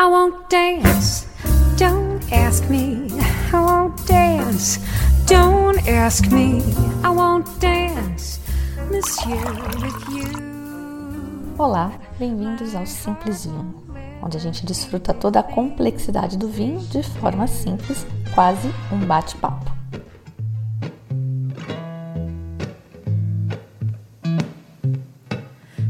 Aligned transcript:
I 0.00 0.06
won't 0.06 0.48
dance. 0.48 1.26
Don't 1.76 2.22
ask 2.32 2.66
me. 2.70 3.08
I 3.52 3.60
won't 3.60 4.06
dance. 4.06 4.80
Don't 5.26 5.86
ask 5.86 6.26
me. 6.32 6.62
I 7.04 7.10
won't 7.10 7.46
dance, 7.60 8.40
monsieur, 8.90 9.36
with 9.82 10.08
you. 10.08 11.54
Olá, 11.58 11.92
bem-vindos 12.18 12.74
ao 12.74 12.86
Simples 12.86 13.44
Vinho, 13.44 13.74
onde 14.22 14.38
a 14.38 14.40
gente 14.40 14.64
desfruta 14.64 15.12
toda 15.12 15.40
a 15.40 15.42
complexidade 15.42 16.38
do 16.38 16.48
vinho 16.48 16.80
de 16.80 17.02
forma 17.02 17.46
simples, 17.46 18.06
quase 18.34 18.70
um 18.90 19.00
bate-papo. 19.00 19.70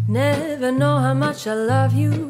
Never 0.09 0.73
know 0.73 0.99
how 0.99 1.15
much 1.15 1.47
I 1.47 1.55
love 1.55 1.95
you. 1.95 2.30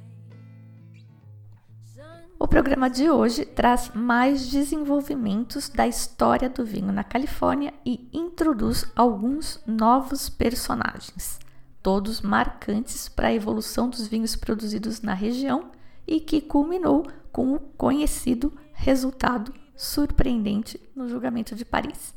Programa 2.51 2.89
de 2.89 3.09
hoje 3.09 3.45
traz 3.45 3.91
mais 3.95 4.49
desenvolvimentos 4.49 5.69
da 5.69 5.87
história 5.87 6.49
do 6.49 6.65
vinho 6.65 6.91
na 6.91 7.01
Califórnia 7.01 7.73
e 7.85 8.09
introduz 8.11 8.85
alguns 8.93 9.63
novos 9.65 10.27
personagens, 10.27 11.39
todos 11.81 12.19
marcantes 12.19 13.07
para 13.07 13.29
a 13.29 13.33
evolução 13.33 13.89
dos 13.89 14.05
vinhos 14.05 14.35
produzidos 14.35 15.01
na 15.01 15.13
região 15.13 15.71
e 16.05 16.19
que 16.19 16.41
culminou 16.41 17.07
com 17.31 17.53
o 17.53 17.59
conhecido 17.59 18.51
resultado 18.73 19.53
surpreendente 19.73 20.77
no 20.93 21.07
julgamento 21.07 21.55
de 21.55 21.63
Paris. 21.63 22.13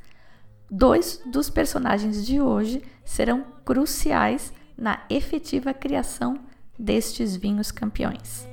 Dois 0.68 1.22
dos 1.24 1.48
personagens 1.48 2.26
de 2.26 2.40
hoje 2.40 2.82
serão 3.04 3.44
cruciais 3.64 4.52
na 4.76 5.04
efetiva 5.08 5.72
criação 5.72 6.40
destes 6.76 7.36
vinhos 7.36 7.70
campeões. 7.70 8.52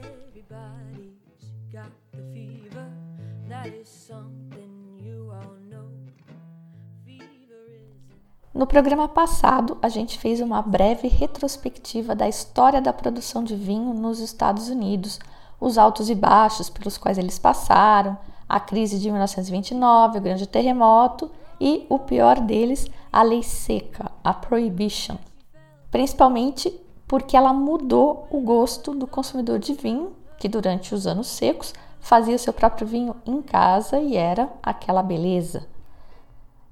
No 8.53 8.67
programa 8.67 9.07
passado, 9.07 9.77
a 9.81 9.87
gente 9.87 10.19
fez 10.19 10.41
uma 10.41 10.61
breve 10.61 11.07
retrospectiva 11.07 12.13
da 12.13 12.27
história 12.27 12.81
da 12.81 12.91
produção 12.91 13.45
de 13.45 13.55
vinho 13.55 13.93
nos 13.93 14.19
Estados 14.19 14.67
Unidos, 14.67 15.21
os 15.57 15.77
altos 15.77 16.09
e 16.09 16.15
baixos 16.15 16.69
pelos 16.69 16.97
quais 16.97 17.17
eles 17.17 17.39
passaram, 17.39 18.17
a 18.49 18.59
crise 18.59 18.99
de 18.99 19.09
1929, 19.09 20.17
o 20.17 20.21
grande 20.21 20.45
terremoto 20.45 21.31
e, 21.61 21.85
o 21.87 21.97
pior 21.97 22.41
deles, 22.41 22.87
a 23.09 23.23
lei 23.23 23.41
seca, 23.41 24.11
a 24.21 24.33
Prohibition. 24.33 25.15
Principalmente 25.89 26.77
porque 27.07 27.37
ela 27.37 27.53
mudou 27.53 28.27
o 28.29 28.41
gosto 28.41 28.93
do 28.93 29.07
consumidor 29.07 29.59
de 29.59 29.73
vinho, 29.73 30.11
que 30.37 30.49
durante 30.49 30.93
os 30.93 31.07
anos 31.07 31.27
secos 31.27 31.73
fazia 32.01 32.35
o 32.35 32.39
seu 32.39 32.51
próprio 32.51 32.85
vinho 32.85 33.15
em 33.25 33.41
casa 33.41 33.97
e 33.97 34.17
era 34.17 34.49
aquela 34.61 35.01
beleza. 35.01 35.65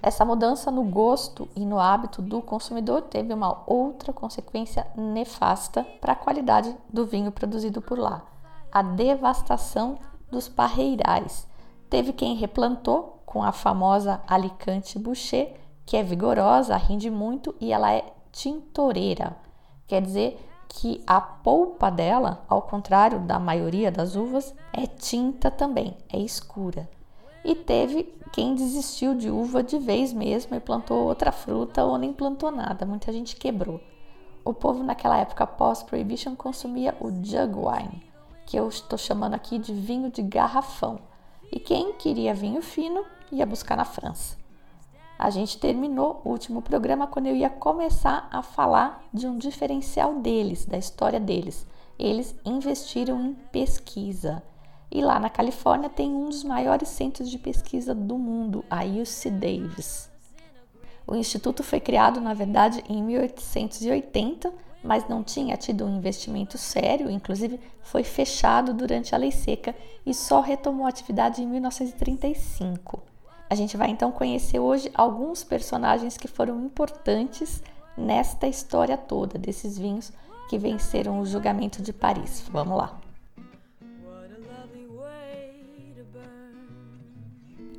Essa 0.01 0.23
mudança 0.23 0.71
no 0.71 0.83
gosto 0.83 1.49
e 1.55 1.65
no 1.65 1.77
hábito 1.77 2.21
do 2.21 2.41
consumidor 2.41 3.01
teve 3.01 3.33
uma 3.33 3.63
outra 3.67 4.13
consequência 4.13 4.87
nefasta 4.95 5.83
para 5.99 6.13
a 6.13 6.15
qualidade 6.15 6.73
do 6.91 7.05
vinho 7.05 7.31
produzido 7.31 7.81
por 7.81 7.99
lá: 7.99 8.23
a 8.71 8.81
devastação 8.81 9.97
dos 10.31 10.47
parreirais. 10.47 11.47
Teve 11.89 12.13
quem 12.13 12.35
replantou 12.35 13.21
com 13.25 13.43
a 13.43 13.51
famosa 13.51 14.21
Alicante 14.25 14.97
Boucher, 14.97 15.55
que 15.85 15.97
é 15.97 16.03
vigorosa, 16.03 16.77
rende 16.77 17.09
muito 17.09 17.53
e 17.59 17.73
ela 17.73 17.91
é 17.91 18.05
tintoreira. 18.31 19.35
Quer 19.85 20.01
dizer 20.01 20.39
que 20.69 21.03
a 21.05 21.19
polpa 21.19 21.89
dela, 21.89 22.45
ao 22.47 22.61
contrário 22.61 23.19
da 23.19 23.39
maioria 23.39 23.91
das 23.91 24.15
uvas, 24.15 24.53
é 24.71 24.85
tinta 24.85 25.51
também, 25.51 25.97
é 26.07 26.19
escura. 26.19 26.87
E 27.43 27.55
teve 27.55 28.03
quem 28.31 28.53
desistiu 28.53 29.15
de 29.15 29.29
uva 29.29 29.63
de 29.63 29.77
vez 29.79 30.13
mesmo 30.13 30.55
e 30.55 30.59
plantou 30.59 31.05
outra 31.05 31.31
fruta 31.31 31.83
ou 31.83 31.97
nem 31.97 32.13
plantou 32.13 32.51
nada, 32.51 32.85
muita 32.85 33.11
gente 33.11 33.35
quebrou. 33.35 33.79
O 34.43 34.53
povo 34.53 34.83
naquela 34.83 35.17
época 35.17 35.47
pós-prohibition 35.47 36.35
consumia 36.35 36.95
o 36.99 37.09
jug 37.09 37.55
wine, 37.55 38.03
que 38.45 38.57
eu 38.57 38.67
estou 38.67 38.97
chamando 38.97 39.33
aqui 39.33 39.57
de 39.57 39.73
vinho 39.73 40.11
de 40.11 40.21
garrafão. 40.21 40.99
E 41.51 41.59
quem 41.59 41.93
queria 41.93 42.33
vinho 42.33 42.61
fino 42.61 43.05
ia 43.31 43.45
buscar 43.45 43.75
na 43.75 43.85
França. 43.85 44.37
A 45.17 45.29
gente 45.29 45.57
terminou 45.59 46.21
o 46.23 46.29
último 46.29 46.61
programa 46.61 47.05
quando 47.05 47.27
eu 47.27 47.35
ia 47.35 47.49
começar 47.49 48.27
a 48.31 48.41
falar 48.41 49.03
de 49.13 49.27
um 49.27 49.37
diferencial 49.37 50.15
deles, 50.15 50.65
da 50.65 50.77
história 50.77 51.19
deles. 51.19 51.67
Eles 51.97 52.33
investiram 52.45 53.19
em 53.21 53.33
pesquisa. 53.33 54.41
E 54.91 55.01
lá 55.01 55.19
na 55.19 55.29
Califórnia 55.29 55.89
tem 55.89 56.09
um 56.09 56.29
dos 56.29 56.43
maiores 56.43 56.89
centros 56.89 57.29
de 57.29 57.37
pesquisa 57.37 57.93
do 57.93 58.17
mundo, 58.17 58.65
a 58.69 58.83
UC 58.83 59.29
Davis. 59.29 60.09
O 61.05 61.15
instituto 61.15 61.63
foi 61.63 61.79
criado, 61.79 62.21
na 62.21 62.33
verdade, 62.33 62.83
em 62.87 63.03
1880, 63.03 64.53
mas 64.83 65.07
não 65.07 65.23
tinha 65.23 65.57
tido 65.57 65.85
um 65.85 65.97
investimento 65.97 66.57
sério, 66.57 67.09
inclusive 67.09 67.59
foi 67.81 68.03
fechado 68.03 68.73
durante 68.73 69.13
a 69.13 69.17
Lei 69.17 69.31
Seca 69.31 69.75
e 70.05 70.13
só 70.13 70.39
retomou 70.39 70.85
atividade 70.85 71.41
em 71.41 71.47
1935. 71.47 73.01
A 73.49 73.55
gente 73.55 73.75
vai 73.75 73.89
então 73.89 74.11
conhecer 74.11 74.59
hoje 74.59 74.91
alguns 74.93 75.43
personagens 75.43 76.15
que 76.15 76.27
foram 76.27 76.63
importantes 76.63 77.63
nesta 77.97 78.47
história 78.47 78.95
toda 78.95 79.39
desses 79.39 79.77
vinhos 79.77 80.11
que 80.47 80.57
venceram 80.57 81.19
o 81.19 81.25
julgamento 81.25 81.81
de 81.81 81.91
Paris. 81.91 82.43
Vamos 82.51 82.77
lá. 82.77 83.08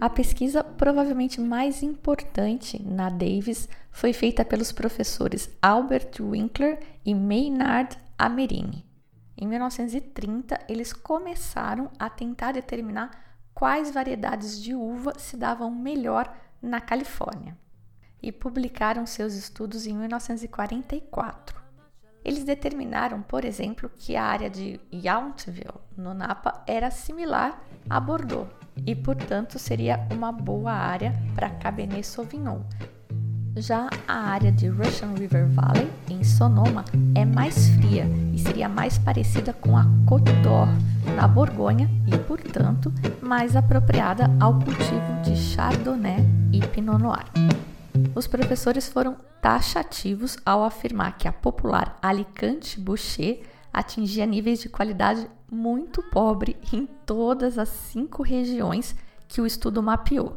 A 0.00 0.08
pesquisa 0.08 0.64
provavelmente 0.64 1.42
mais 1.42 1.82
importante 1.82 2.82
na 2.82 3.10
Davis 3.10 3.68
foi 3.92 4.14
feita 4.14 4.42
pelos 4.42 4.72
professores 4.72 5.50
Albert 5.60 6.12
Winkler 6.18 6.80
e 7.04 7.14
Maynard 7.14 7.98
Amerine. 8.18 8.86
Em 9.36 9.46
1930, 9.46 10.58
eles 10.70 10.94
começaram 10.94 11.90
a 11.98 12.08
tentar 12.08 12.52
determinar 12.52 13.10
quais 13.52 13.90
variedades 13.90 14.62
de 14.62 14.74
uva 14.74 15.18
se 15.18 15.36
davam 15.36 15.70
melhor 15.70 16.34
na 16.62 16.80
Califórnia 16.80 17.54
e 18.22 18.32
publicaram 18.32 19.04
seus 19.04 19.34
estudos 19.34 19.86
em 19.86 19.94
1944. 19.94 21.59
Eles 22.24 22.44
determinaram, 22.44 23.22
por 23.22 23.44
exemplo, 23.44 23.90
que 23.96 24.16
a 24.16 24.24
área 24.24 24.50
de 24.50 24.78
Yountville, 24.92 25.80
no 25.96 26.12
Napa, 26.12 26.62
era 26.66 26.90
similar 26.90 27.62
a 27.88 27.98
Bordeaux 27.98 28.48
e, 28.86 28.94
portanto, 28.94 29.58
seria 29.58 30.06
uma 30.12 30.30
boa 30.30 30.72
área 30.72 31.14
para 31.34 31.50
Cabernet 31.50 32.06
Sauvignon. 32.06 32.60
Já 33.56 33.90
a 34.06 34.14
área 34.14 34.52
de 34.52 34.68
Russian 34.68 35.14
River 35.14 35.48
Valley, 35.48 35.90
em 36.08 36.22
Sonoma, 36.22 36.84
é 37.16 37.24
mais 37.24 37.68
fria 37.70 38.06
e 38.32 38.38
seria 38.38 38.68
mais 38.68 38.96
parecida 38.96 39.52
com 39.52 39.76
a 39.76 39.84
Côte 40.06 40.32
d'Or, 40.42 40.68
na 41.16 41.26
Borgonha, 41.26 41.90
e, 42.06 42.16
portanto, 42.16 42.92
mais 43.20 43.56
apropriada 43.56 44.30
ao 44.38 44.54
cultivo 44.54 45.22
de 45.24 45.36
Chardonnay 45.36 46.24
e 46.52 46.60
Pinot 46.60 46.98
Noir. 46.98 47.24
Os 48.14 48.26
professores 48.26 48.88
foram 48.88 49.16
taxativos 49.40 50.36
ao 50.44 50.64
afirmar 50.64 51.16
que 51.16 51.26
a 51.26 51.32
popular 51.32 51.98
Alicante 52.02 52.78
Boucher 52.78 53.42
atingia 53.72 54.26
níveis 54.26 54.60
de 54.60 54.68
qualidade 54.68 55.28
muito 55.50 56.02
pobre 56.02 56.56
em 56.72 56.86
todas 57.06 57.58
as 57.58 57.68
cinco 57.68 58.22
regiões 58.22 58.94
que 59.28 59.40
o 59.40 59.46
estudo 59.46 59.82
mapeou. 59.82 60.34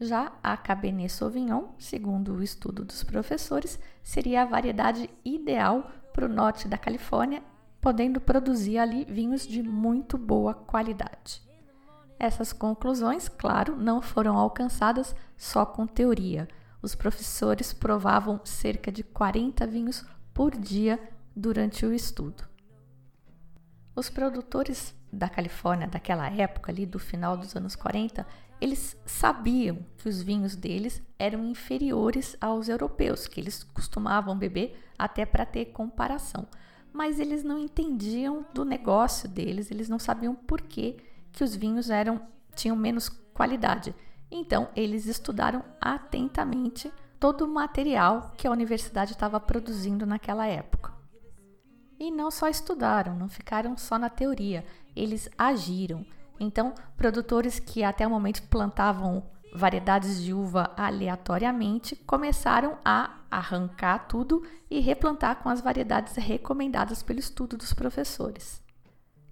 Já 0.00 0.32
a 0.42 0.56
Cabernet 0.56 1.12
Sauvignon, 1.12 1.68
segundo 1.78 2.34
o 2.34 2.42
estudo 2.42 2.84
dos 2.84 3.04
professores, 3.04 3.78
seria 4.02 4.42
a 4.42 4.46
variedade 4.46 5.08
ideal 5.24 5.90
para 6.12 6.26
o 6.26 6.28
norte 6.28 6.66
da 6.66 6.76
Califórnia, 6.76 7.42
podendo 7.80 8.20
produzir 8.20 8.78
ali 8.78 9.04
vinhos 9.04 9.46
de 9.46 9.62
muito 9.62 10.18
boa 10.18 10.54
qualidade. 10.54 11.42
Essas 12.18 12.52
conclusões, 12.52 13.28
claro, 13.28 13.76
não 13.76 14.02
foram 14.02 14.36
alcançadas 14.36 15.14
só 15.36 15.64
com 15.64 15.86
teoria. 15.86 16.48
Os 16.82 16.96
professores 16.96 17.72
provavam 17.72 18.40
cerca 18.44 18.90
de 18.90 19.04
40 19.04 19.66
vinhos 19.66 20.04
por 20.34 20.56
dia 20.56 20.98
durante 21.34 21.86
o 21.86 21.94
estudo. 21.94 22.44
Os 23.94 24.10
produtores 24.10 24.94
da 25.12 25.28
Califórnia 25.28 25.86
daquela 25.86 26.28
época, 26.28 26.72
ali 26.72 26.84
do 26.84 26.98
final 26.98 27.36
dos 27.36 27.54
anos 27.54 27.76
40, 27.76 28.26
eles 28.60 28.96
sabiam 29.04 29.84
que 29.98 30.08
os 30.08 30.22
vinhos 30.22 30.56
deles 30.56 31.02
eram 31.18 31.44
inferiores 31.44 32.36
aos 32.40 32.68
europeus, 32.68 33.26
que 33.26 33.40
eles 33.40 33.62
costumavam 33.62 34.36
beber 34.36 34.82
até 34.98 35.26
para 35.26 35.44
ter 35.44 35.66
comparação. 35.66 36.48
Mas 36.92 37.20
eles 37.20 37.44
não 37.44 37.58
entendiam 37.58 38.44
do 38.52 38.64
negócio 38.64 39.28
deles, 39.28 39.70
eles 39.70 39.88
não 39.88 39.98
sabiam 39.98 40.34
por 40.34 40.60
que, 40.60 40.96
que 41.30 41.44
os 41.44 41.54
vinhos 41.54 41.90
eram 41.90 42.20
tinham 42.54 42.76
menos 42.76 43.08
qualidade. 43.08 43.94
Então, 44.34 44.70
eles 44.74 45.04
estudaram 45.04 45.62
atentamente 45.78 46.90
todo 47.20 47.44
o 47.44 47.48
material 47.48 48.32
que 48.34 48.46
a 48.46 48.50
universidade 48.50 49.12
estava 49.12 49.38
produzindo 49.38 50.06
naquela 50.06 50.46
época. 50.46 50.90
E 52.00 52.10
não 52.10 52.30
só 52.30 52.48
estudaram, 52.48 53.14
não 53.14 53.28
ficaram 53.28 53.76
só 53.76 53.98
na 53.98 54.08
teoria, 54.08 54.64
eles 54.96 55.28
agiram. 55.36 56.04
Então, 56.40 56.74
produtores 56.96 57.60
que 57.60 57.84
até 57.84 58.06
o 58.06 58.10
momento 58.10 58.42
plantavam 58.48 59.22
variedades 59.54 60.22
de 60.22 60.32
uva 60.32 60.72
aleatoriamente 60.78 61.94
começaram 61.94 62.78
a 62.82 63.18
arrancar 63.30 64.08
tudo 64.08 64.42
e 64.70 64.80
replantar 64.80 65.42
com 65.42 65.50
as 65.50 65.60
variedades 65.60 66.16
recomendadas 66.16 67.02
pelo 67.02 67.18
estudo 67.20 67.58
dos 67.58 67.74
professores. 67.74 68.62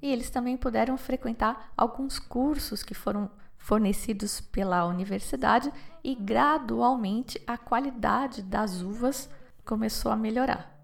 E 0.02 0.12
eles 0.12 0.28
também 0.28 0.58
puderam 0.58 0.98
frequentar 0.98 1.72
alguns 1.74 2.18
cursos 2.18 2.82
que 2.82 2.94
foram 2.94 3.30
fornecidos 3.60 4.40
pela 4.40 4.86
universidade 4.86 5.72
e 6.02 6.14
gradualmente 6.14 7.40
a 7.46 7.56
qualidade 7.56 8.42
das 8.42 8.82
uvas 8.82 9.30
começou 9.64 10.10
a 10.10 10.16
melhorar. 10.16 10.76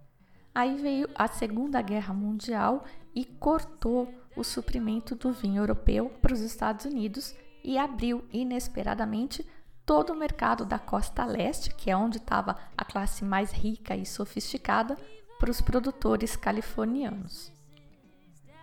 Aí 0.54 0.76
veio 0.76 1.08
a 1.14 1.26
Segunda 1.26 1.82
Guerra 1.82 2.14
Mundial 2.14 2.84
e 3.14 3.24
cortou 3.24 4.14
o 4.36 4.44
suprimento 4.44 5.14
do 5.14 5.32
vinho 5.32 5.62
europeu 5.62 6.10
para 6.22 6.34
os 6.34 6.40
Estados 6.40 6.84
Unidos 6.84 7.34
e 7.64 7.76
abriu 7.78 8.24
inesperadamente 8.30 9.44
todo 9.84 10.12
o 10.12 10.16
mercado 10.16 10.64
da 10.64 10.78
costa 10.78 11.24
leste, 11.24 11.74
que 11.74 11.90
é 11.90 11.96
onde 11.96 12.18
estava 12.18 12.56
a 12.76 12.84
classe 12.84 13.24
mais 13.24 13.52
rica 13.52 13.96
e 13.96 14.04
sofisticada, 14.04 14.96
para 15.38 15.50
os 15.50 15.60
produtores 15.60 16.36
californianos. 16.36 17.55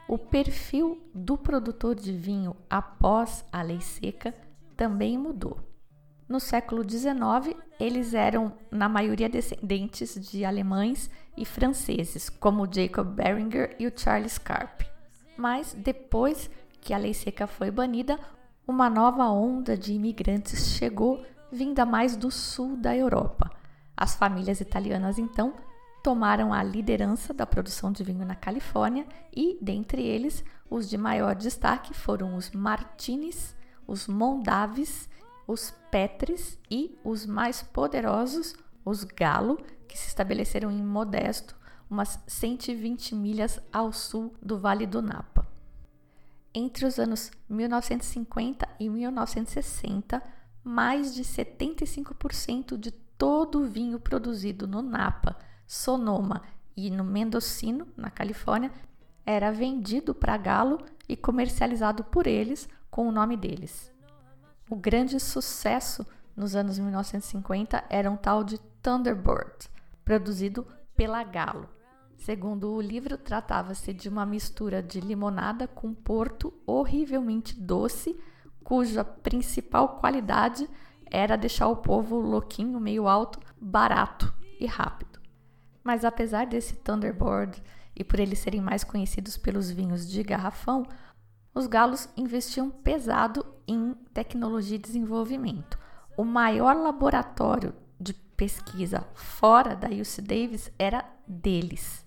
O 0.07 0.17
perfil 0.17 1.01
do 1.13 1.37
produtor 1.37 1.95
de 1.95 2.11
vinho 2.11 2.55
após 2.69 3.45
a 3.51 3.61
lei 3.61 3.79
seca 3.79 4.33
também 4.75 5.17
mudou. 5.17 5.59
No 6.27 6.39
século 6.39 6.83
XIX, 6.87 7.55
eles 7.79 8.13
eram, 8.13 8.53
na 8.71 8.89
maioria, 8.89 9.29
descendentes 9.29 10.15
de 10.29 10.43
alemães 10.43 11.09
e 11.37 11.45
franceses, 11.45 12.29
como 12.29 12.67
Jacob 12.71 13.07
Beringer 13.07 13.75
e 13.79 13.87
o 13.87 13.93
Charles 13.95 14.37
Carp. 14.37 14.81
Mas 15.37 15.73
depois 15.73 16.49
que 16.81 16.93
a 16.93 16.97
lei 16.97 17.13
seca 17.13 17.47
foi 17.47 17.71
banida, 17.71 18.19
uma 18.67 18.89
nova 18.89 19.29
onda 19.29 19.77
de 19.77 19.93
imigrantes 19.93 20.75
chegou, 20.77 21.25
vinda 21.51 21.85
mais 21.85 22.15
do 22.15 22.31
sul 22.31 22.77
da 22.77 22.95
Europa. 22.95 23.51
As 23.95 24.15
famílias 24.15 24.59
italianas, 24.59 25.19
então, 25.19 25.53
tomaram 26.03 26.53
a 26.53 26.61
liderança 26.61 27.33
da 27.33 27.47
produção 27.47 27.89
de 27.89 28.03
vinho 28.03 28.25
na 28.25 28.35
Califórnia 28.35 29.07
e, 29.33 29.57
dentre 29.61 30.05
eles, 30.05 30.43
os 30.69 30.89
de 30.89 30.97
maior 30.97 31.33
destaque 31.33 31.93
foram 31.93 32.35
os 32.35 32.51
Martinis, 32.51 33.55
os 33.87 34.05
Mondavis, 34.05 35.09
os 35.47 35.71
Petris 35.89 36.59
e 36.69 36.99
os 37.05 37.25
mais 37.25 37.63
poderosos, 37.63 38.53
os 38.83 39.05
Galo, 39.05 39.57
que 39.87 39.97
se 39.97 40.09
estabeleceram 40.09 40.69
em 40.69 40.83
Modesto, 40.83 41.55
umas 41.89 42.19
120 42.27 43.15
milhas 43.15 43.61
ao 43.71 43.93
sul 43.93 44.35
do 44.41 44.57
Vale 44.57 44.85
do 44.85 45.01
Napa. 45.01 45.47
Entre 46.53 46.85
os 46.85 46.99
anos 46.99 47.31
1950 47.47 48.67
e 48.77 48.89
1960, 48.89 50.21
mais 50.63 51.15
de 51.15 51.23
75% 51.23 52.77
de 52.77 52.91
todo 52.91 53.61
o 53.61 53.65
vinho 53.65 53.99
produzido 53.99 54.67
no 54.67 54.81
Napa 54.81 55.37
Sonoma 55.65 56.41
e 56.75 56.89
no 56.89 57.03
Mendocino, 57.03 57.87
na 57.95 58.09
Califórnia, 58.09 58.71
era 59.25 59.51
vendido 59.51 60.13
para 60.13 60.37
Galo 60.37 60.79
e 61.07 61.15
comercializado 61.15 62.03
por 62.03 62.27
eles 62.27 62.67
com 62.89 63.07
o 63.07 63.11
nome 63.11 63.37
deles. 63.37 63.91
O 64.69 64.75
grande 64.75 65.19
sucesso 65.19 66.05
nos 66.35 66.55
anos 66.55 66.79
1950 66.79 67.83
era 67.89 68.09
um 68.09 68.17
tal 68.17 68.43
de 68.43 68.57
Thunderbird, 68.81 69.69
produzido 70.03 70.65
pela 70.95 71.23
Galo. 71.23 71.69
Segundo 72.17 72.71
o 72.71 72.81
livro, 72.81 73.17
tratava-se 73.17 73.93
de 73.93 74.07
uma 74.07 74.25
mistura 74.25 74.81
de 74.81 75.01
limonada 75.01 75.67
com 75.67 75.93
porto 75.93 76.53
horrivelmente 76.65 77.59
doce, 77.59 78.17
cuja 78.63 79.03
principal 79.03 79.99
qualidade 79.99 80.69
era 81.05 81.35
deixar 81.35 81.67
o 81.67 81.77
povo 81.77 82.17
louquinho, 82.17 82.79
meio 82.79 83.07
alto, 83.07 83.39
barato 83.59 84.33
e 84.59 84.65
rápido. 84.65 85.12
Mas 85.83 86.05
apesar 86.05 86.47
desse 86.47 86.75
Thunderbird 86.77 87.61
e 87.95 88.03
por 88.03 88.19
eles 88.19 88.39
serem 88.39 88.61
mais 88.61 88.83
conhecidos 88.83 89.37
pelos 89.37 89.69
vinhos 89.69 90.09
de 90.09 90.23
garrafão, 90.23 90.85
os 91.53 91.67
galos 91.67 92.09
investiam 92.17 92.69
pesado 92.69 93.45
em 93.67 93.93
tecnologia 94.13 94.75
e 94.75 94.79
desenvolvimento. 94.79 95.77
O 96.17 96.23
maior 96.23 96.75
laboratório 96.75 97.75
de 97.99 98.13
pesquisa 98.13 99.05
fora 99.13 99.75
da 99.75 99.89
UC 99.89 100.21
Davis 100.21 100.71
era 100.79 101.05
deles. 101.27 102.03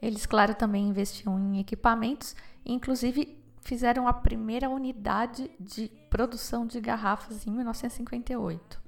Eles, 0.00 0.26
claro, 0.26 0.54
também 0.54 0.88
investiam 0.88 1.38
em 1.38 1.60
equipamentos, 1.60 2.34
inclusive 2.64 3.38
fizeram 3.60 4.08
a 4.08 4.12
primeira 4.12 4.68
unidade 4.68 5.50
de 5.58 5.88
produção 6.08 6.66
de 6.66 6.80
garrafas 6.80 7.46
em 7.46 7.50
1958. 7.50 8.87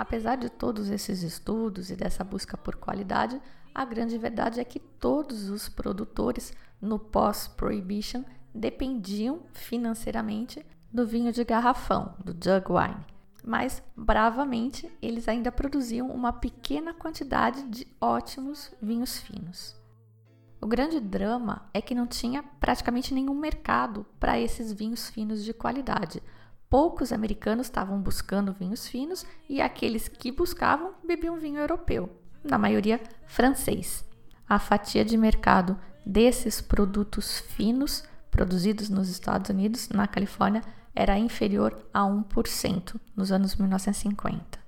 Apesar 0.00 0.36
de 0.36 0.48
todos 0.48 0.88
esses 0.88 1.22
estudos 1.22 1.90
e 1.90 1.94
dessa 1.94 2.24
busca 2.24 2.56
por 2.56 2.76
qualidade, 2.76 3.38
a 3.74 3.84
grande 3.84 4.16
verdade 4.16 4.58
é 4.58 4.64
que 4.64 4.80
todos 4.80 5.50
os 5.50 5.68
produtores 5.68 6.54
no 6.80 6.98
pós-prohibition 6.98 8.24
dependiam 8.54 9.42
financeiramente 9.52 10.64
do 10.90 11.06
vinho 11.06 11.30
de 11.30 11.44
garrafão, 11.44 12.14
do 12.24 12.32
jug 12.32 12.72
wine. 12.72 13.04
Mas, 13.44 13.82
bravamente, 13.94 14.90
eles 15.02 15.28
ainda 15.28 15.52
produziam 15.52 16.08
uma 16.08 16.32
pequena 16.32 16.94
quantidade 16.94 17.62
de 17.64 17.86
ótimos 18.00 18.72
vinhos 18.80 19.18
finos. 19.18 19.78
O 20.62 20.66
grande 20.66 20.98
drama 20.98 21.68
é 21.74 21.82
que 21.82 21.94
não 21.94 22.06
tinha 22.06 22.42
praticamente 22.58 23.12
nenhum 23.12 23.34
mercado 23.34 24.06
para 24.18 24.40
esses 24.40 24.72
vinhos 24.72 25.10
finos 25.10 25.44
de 25.44 25.52
qualidade, 25.52 26.22
Poucos 26.70 27.12
americanos 27.12 27.66
estavam 27.66 28.00
buscando 28.00 28.52
vinhos 28.52 28.86
finos 28.86 29.26
e 29.48 29.60
aqueles 29.60 30.06
que 30.06 30.30
buscavam 30.30 30.94
bebiam 31.04 31.36
vinho 31.36 31.58
europeu, 31.58 32.08
na 32.44 32.56
maioria 32.56 33.00
francês. 33.26 34.04
A 34.48 34.56
fatia 34.60 35.04
de 35.04 35.16
mercado 35.16 35.76
desses 36.06 36.60
produtos 36.60 37.40
finos 37.40 38.04
produzidos 38.30 38.88
nos 38.88 39.08
Estados 39.08 39.50
Unidos, 39.50 39.88
na 39.88 40.06
Califórnia, 40.06 40.62
era 40.94 41.18
inferior 41.18 41.76
a 41.92 42.02
1% 42.02 43.00
nos 43.16 43.32
anos 43.32 43.56
1950. 43.56 44.60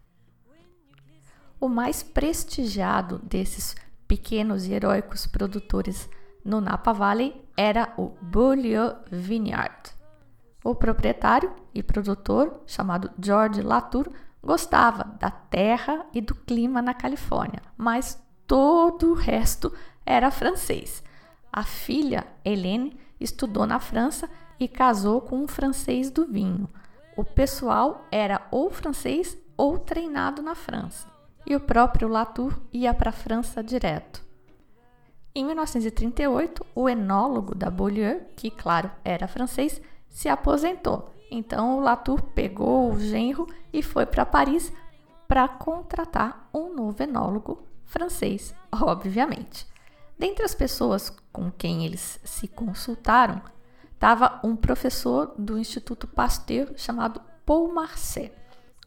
O 1.61 1.69
mais 1.69 2.03
prestigiado 2.03 3.19
desses 3.21 3.77
pequenos 4.09 4.67
e 4.67 4.73
heróicos 4.73 5.25
produtores 5.25 6.11
no 6.45 6.61
Napa 6.61 6.93
Valley 6.93 7.41
era 7.57 7.95
o 7.97 8.09
Beaulieu 8.21 8.97
Vineyard. 9.09 9.92
O 10.65 10.75
proprietário 10.75 11.53
e 11.75 11.83
produtor, 11.83 12.61
chamado 12.67 13.11
George 13.21 13.63
Latour, 13.63 14.09
gostava 14.43 15.05
da 15.19 15.31
terra 15.31 16.07
e 16.13 16.21
do 16.21 16.35
clima 16.35 16.81
na 16.81 16.95
Califórnia, 16.95 17.63
mas 17.77 18.23
todo 18.47 19.11
o 19.11 19.15
resto 19.15 19.73
era 20.05 20.31
francês. 20.31 21.03
A 21.53 21.63
filha, 21.63 22.27
Helene, 22.45 22.97
estudou 23.21 23.67
na 23.67 23.79
França 23.79 24.29
e 24.59 24.69
casou 24.69 25.21
com 25.21 25.43
um 25.43 25.49
francês 25.49 26.11
do 26.11 26.27
vinho. 26.27 26.69
O 27.17 27.25
pessoal 27.25 28.07
era 28.11 28.47
ou 28.51 28.71
francês 28.71 29.37
ou 29.57 29.79
treinado 29.79 30.43
na 30.43 30.55
França. 30.55 31.07
E 31.45 31.55
o 31.55 31.61
próprio 31.61 32.09
Latour 32.09 32.59
ia 32.73 32.95
para 32.95 33.11
a 33.11 33.13
França 33.13 33.63
direto. 33.63 34.23
Em 35.35 35.45
1938, 35.45 36.65
o 36.75 36.89
enólogo 36.89 37.55
da 37.55 37.71
Beaulieu, 37.71 38.23
que 38.37 38.51
claro 38.51 38.91
era 39.05 39.27
francês, 39.27 39.81
se 40.13 40.29
aposentou. 40.29 41.11
Então 41.31 41.79
o 41.79 41.81
Latour 41.81 42.23
pegou 42.23 42.93
o 42.93 43.01
genro 43.01 43.49
e 43.73 43.83
foi 43.83 44.05
para 44.07 44.27
Paris 44.27 44.71
para 45.27 45.49
contratar 45.49 46.49
um 46.53 46.75
novo 46.75 47.03
enólogo 47.03 47.67
francês, 47.87 48.55
obviamente. 48.71 49.67
Dentre 50.19 50.45
as 50.45 50.55
pessoas 50.55 51.11
com 51.33 51.51
quem 51.51 51.85
eles 51.87 52.21
se 52.23 52.47
consultaram, 52.47 53.41
estava 53.95 54.41
um 54.45 54.55
professor 54.55 55.35
do 55.39 55.59
Instituto 55.59 56.07
Pasteur 56.07 56.73
chamado 56.77 57.21
Paul 57.47 57.73
Marcet. 57.73 58.33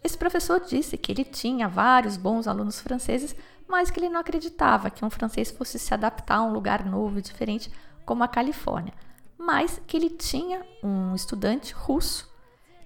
Esse 0.03 0.17
professor 0.17 0.59
disse 0.59 0.97
que 0.97 1.11
ele 1.11 1.25
tinha 1.25 1.67
vários 1.67 2.15
bons 2.15 2.47
alunos 2.47 2.79
franceses, 2.79 3.35
mas 3.67 3.89
que 3.89 3.99
ele 3.99 4.09
não 4.09 4.19
acreditava 4.19 4.91
que 4.91 5.03
um 5.03 5.09
francês 5.09 5.49
fosse 5.49 5.79
se 5.79 5.93
adaptar 5.93 6.37
a 6.37 6.43
um 6.43 6.53
lugar 6.53 6.85
novo 6.85 7.17
e 7.17 7.23
diferente 7.23 7.71
como 8.05 8.23
a 8.23 8.27
Califórnia. 8.27 8.93
Mas 9.45 9.79
que 9.85 9.95
ele 9.95 10.09
tinha 10.09 10.65
um 10.83 11.13
estudante 11.13 11.73
russo 11.73 12.33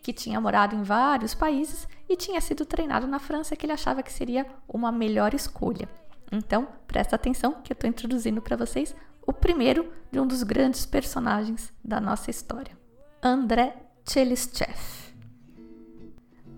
que 0.01 0.11
tinha 0.11 0.41
morado 0.41 0.75
em 0.75 0.83
vários 0.83 1.33
países 1.33 1.87
e 2.07 2.15
tinha 2.15 2.41
sido 2.41 2.65
treinado 2.65 3.07
na 3.07 3.19
França 3.19 3.55
que 3.55 3.65
ele 3.65 3.73
achava 3.73 4.03
que 4.03 4.11
seria 4.11 4.45
uma 4.67 4.91
melhor 4.91 5.33
escolha. 5.33 5.87
Então, 6.31 6.67
presta 6.87 7.15
atenção 7.15 7.53
que 7.63 7.71
eu 7.71 7.75
estou 7.75 7.89
introduzindo 7.89 8.41
para 8.41 8.57
vocês 8.57 8.95
o 9.25 9.31
primeiro 9.31 9.91
de 10.11 10.19
um 10.19 10.27
dos 10.27 10.43
grandes 10.43 10.85
personagens 10.85 11.71
da 11.83 11.99
nossa 11.99 12.29
história, 12.29 12.77
André 13.21 13.75
Tchelistchev. 14.03 14.77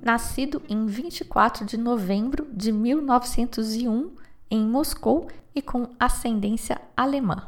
Nascido 0.01 0.61
em 0.67 0.85
24 0.85 1.65
de 1.65 1.77
novembro 1.77 2.47
de 2.51 2.71
1901 2.71 4.15
em 4.49 4.65
Moscou 4.65 5.29
e 5.53 5.61
com 5.61 5.89
ascendência 5.99 6.81
alemã. 6.97 7.47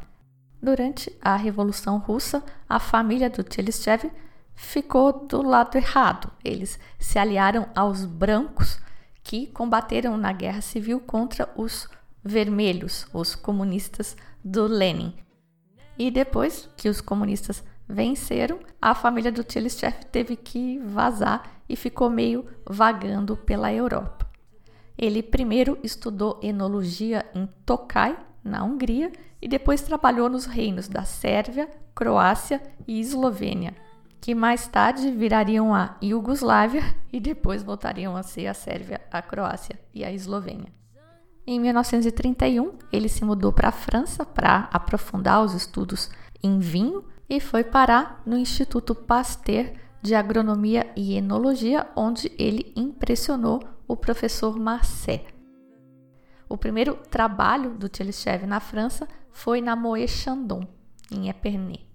Durante 0.63 1.13
a 1.21 1.35
Revolução 1.35 1.97
Russa, 1.97 2.41
a 2.69 2.79
família 2.79 3.29
do 3.29 3.43
Tchelistchev 3.43 4.09
ficou 4.55 5.27
do 5.27 5.41
lado 5.41 5.77
errado. 5.77 6.31
Eles 6.41 6.79
se 6.97 7.19
aliaram 7.19 7.67
aos 7.75 8.05
brancos 8.05 8.79
que 9.21 9.47
combateram 9.47 10.15
na 10.15 10.31
guerra 10.31 10.61
civil 10.61 11.01
contra 11.01 11.49
os 11.57 11.89
vermelhos, 12.23 13.05
os 13.13 13.35
comunistas 13.35 14.15
do 14.41 14.65
Lenin. 14.65 15.13
E 15.99 16.09
depois 16.09 16.69
que 16.77 16.87
os 16.87 17.01
comunistas 17.01 17.61
venceram, 17.85 18.57
a 18.81 18.95
família 18.95 19.33
do 19.33 19.43
Tchelistchev 19.43 20.05
teve 20.13 20.37
que 20.37 20.79
vazar 20.79 21.43
e 21.67 21.75
ficou 21.75 22.09
meio 22.09 22.47
vagando 22.65 23.35
pela 23.35 23.73
Europa. 23.73 24.25
Ele 24.97 25.21
primeiro 25.21 25.77
estudou 25.83 26.39
enologia 26.41 27.25
em 27.35 27.49
Tokaj, 27.65 28.15
na 28.41 28.63
Hungria, 28.63 29.11
e 29.43 29.47
depois 29.47 29.81
trabalhou 29.81 30.29
nos 30.29 30.45
reinos 30.45 30.87
da 30.87 31.03
Sérvia, 31.03 31.69
Croácia 31.93 32.63
e 32.87 33.01
Eslovênia, 33.01 33.75
que 34.21 34.33
mais 34.33 34.69
tarde 34.69 35.11
virariam 35.11 35.75
a 35.75 35.97
Iugoslávia 36.01 36.81
e 37.11 37.19
depois 37.19 37.61
voltariam 37.61 38.15
a 38.15 38.23
ser 38.23 38.47
a 38.47 38.53
Sérvia, 38.53 39.01
a 39.11 39.21
Croácia 39.21 39.77
e 39.93 40.01
a 40.05 40.09
Eslovênia. 40.13 40.71
Em 41.45 41.59
1931, 41.59 42.71
ele 42.89 43.09
se 43.09 43.25
mudou 43.25 43.51
para 43.51 43.67
a 43.67 43.73
França 43.73 44.23
para 44.25 44.69
aprofundar 44.71 45.43
os 45.43 45.53
estudos 45.53 46.09
em 46.41 46.59
vinho 46.59 47.03
e 47.29 47.41
foi 47.41 47.65
parar 47.65 48.23
no 48.25 48.37
Instituto 48.37 48.95
Pasteur 48.95 49.73
de 50.01 50.15
Agronomia 50.15 50.89
e 50.95 51.17
Enologia, 51.17 51.85
onde 51.97 52.31
ele 52.39 52.71
impressionou 52.77 53.61
o 53.85 53.97
professor 53.97 54.57
Marcet. 54.57 55.25
O 56.47 56.57
primeiro 56.57 56.95
trabalho 57.09 57.71
do 57.71 57.89
Tchelistchev 57.89 58.45
na 58.45 58.61
França 58.61 59.05
foi 59.33 59.59
na 59.59 59.75
Moët 59.75 60.07
Chandon, 60.07 60.65
em 61.11 61.27
Epernay. 61.27 61.85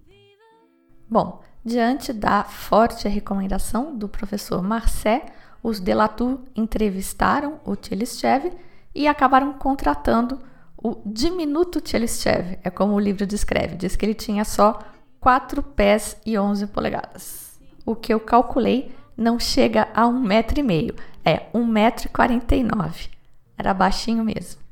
Bom, 1.08 1.40
diante 1.64 2.12
da 2.12 2.44
forte 2.44 3.08
recomendação 3.08 3.96
do 3.96 4.08
professor 4.08 4.62
Marcet, 4.62 5.24
os 5.62 5.80
Delatour 5.80 6.40
entrevistaram 6.54 7.60
o 7.64 7.74
Tchelistchev 7.74 8.52
e 8.94 9.08
acabaram 9.08 9.54
contratando 9.54 10.38
o 10.76 11.00
diminuto 11.06 11.80
Tchelistchev, 11.80 12.58
é 12.62 12.70
como 12.70 12.94
o 12.94 13.00
livro 13.00 13.26
descreve, 13.26 13.76
diz 13.76 13.96
que 13.96 14.04
ele 14.04 14.14
tinha 14.14 14.44
só 14.44 14.78
4 15.18 15.62
pés 15.62 16.16
e 16.24 16.38
11 16.38 16.66
polegadas. 16.68 17.58
O 17.84 17.96
que 17.96 18.12
eu 18.12 18.20
calculei 18.20 18.94
não 19.16 19.40
chega 19.40 19.88
a 19.94 20.06
um 20.06 20.20
metro 20.20 20.60
e 20.60 20.62
meio, 20.62 20.94
é 21.24 21.50
1,49m. 21.52 23.10
Era 23.56 23.74
baixinho 23.74 24.24
mesmo. 24.24 24.67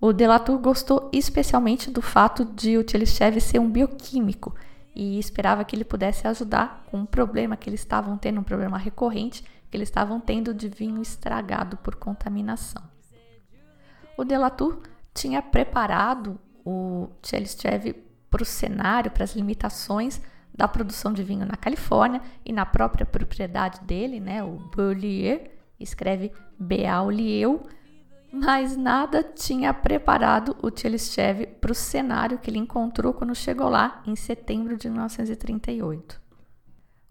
O 0.00 0.12
Delatour 0.12 0.58
gostou 0.58 1.08
especialmente 1.12 1.90
do 1.90 2.02
fato 2.02 2.44
de 2.44 2.76
o 2.76 2.84
Tchelistchev 2.84 3.40
ser 3.40 3.58
um 3.58 3.70
bioquímico 3.70 4.54
e 4.94 5.18
esperava 5.18 5.64
que 5.64 5.74
ele 5.74 5.84
pudesse 5.84 6.26
ajudar 6.26 6.84
com 6.90 6.98
um 6.98 7.06
problema 7.06 7.56
que 7.56 7.68
eles 7.68 7.80
estavam 7.80 8.16
tendo, 8.16 8.40
um 8.40 8.44
problema 8.44 8.78
recorrente 8.78 9.42
que 9.70 9.76
eles 9.76 9.88
estavam 9.88 10.20
tendo 10.20 10.54
de 10.54 10.68
vinho 10.68 11.02
estragado 11.02 11.76
por 11.78 11.96
contaminação. 11.96 12.82
O 14.16 14.24
Delatour 14.24 14.78
tinha 15.12 15.42
preparado 15.42 16.38
o 16.64 17.08
Tchelistchev 17.20 17.94
para 18.30 18.42
o 18.42 18.46
cenário, 18.46 19.10
para 19.10 19.24
as 19.24 19.34
limitações 19.34 20.20
da 20.56 20.68
produção 20.68 21.12
de 21.12 21.24
vinho 21.24 21.44
na 21.44 21.56
Califórnia 21.56 22.22
e 22.44 22.52
na 22.52 22.64
própria 22.64 23.04
propriedade 23.04 23.80
dele, 23.80 24.20
né, 24.20 24.44
o 24.44 24.58
Beaulieu, 24.74 25.42
escreve 25.78 26.32
Beaulieu, 26.56 27.66
mas 28.34 28.76
nada 28.76 29.22
tinha 29.22 29.72
preparado 29.72 30.56
o 30.60 30.68
Tchelistchev 30.68 31.46
para 31.60 31.70
o 31.70 31.74
cenário 31.74 32.36
que 32.36 32.50
ele 32.50 32.58
encontrou 32.58 33.14
quando 33.14 33.32
chegou 33.32 33.68
lá 33.68 34.02
em 34.04 34.16
setembro 34.16 34.76
de 34.76 34.90
1938. 34.90 36.20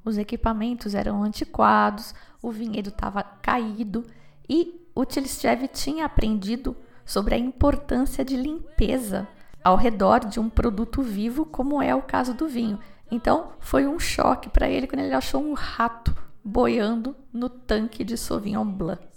Os 0.04 0.18
equipamentos 0.18 0.94
eram 0.94 1.24
antiquados, 1.24 2.14
o 2.42 2.52
vinhedo 2.52 2.90
estava 2.90 3.24
caído 3.24 4.06
e 4.50 4.86
o 4.94 5.06
Tchelistchev 5.06 5.70
tinha 5.70 6.04
aprendido 6.06 6.76
sobre 7.06 7.36
a 7.36 7.38
importância 7.38 8.26
de 8.26 8.36
limpeza 8.36 9.26
ao 9.64 9.78
redor 9.78 10.26
de 10.26 10.42
um 10.42 10.50
produto 10.50 11.02
vivo, 11.02 11.46
como 11.46 11.82
é 11.82 11.96
o 11.96 12.02
caso 12.02 12.34
do 12.34 12.50
vinho. 12.50 12.78
Então, 13.10 13.54
foi 13.62 13.88
um 13.88 13.98
choque 13.98 14.50
para 14.50 14.68
ele 14.68 14.88
quando 14.88 15.00
ele 15.00 15.14
achou 15.14 15.42
um 15.42 15.54
rato 15.54 16.14
boiando 16.44 17.16
no 17.32 17.48
tanque 17.48 18.04
de 18.04 18.18
Sauvignon 18.18 18.66
Blanc. 18.66 19.13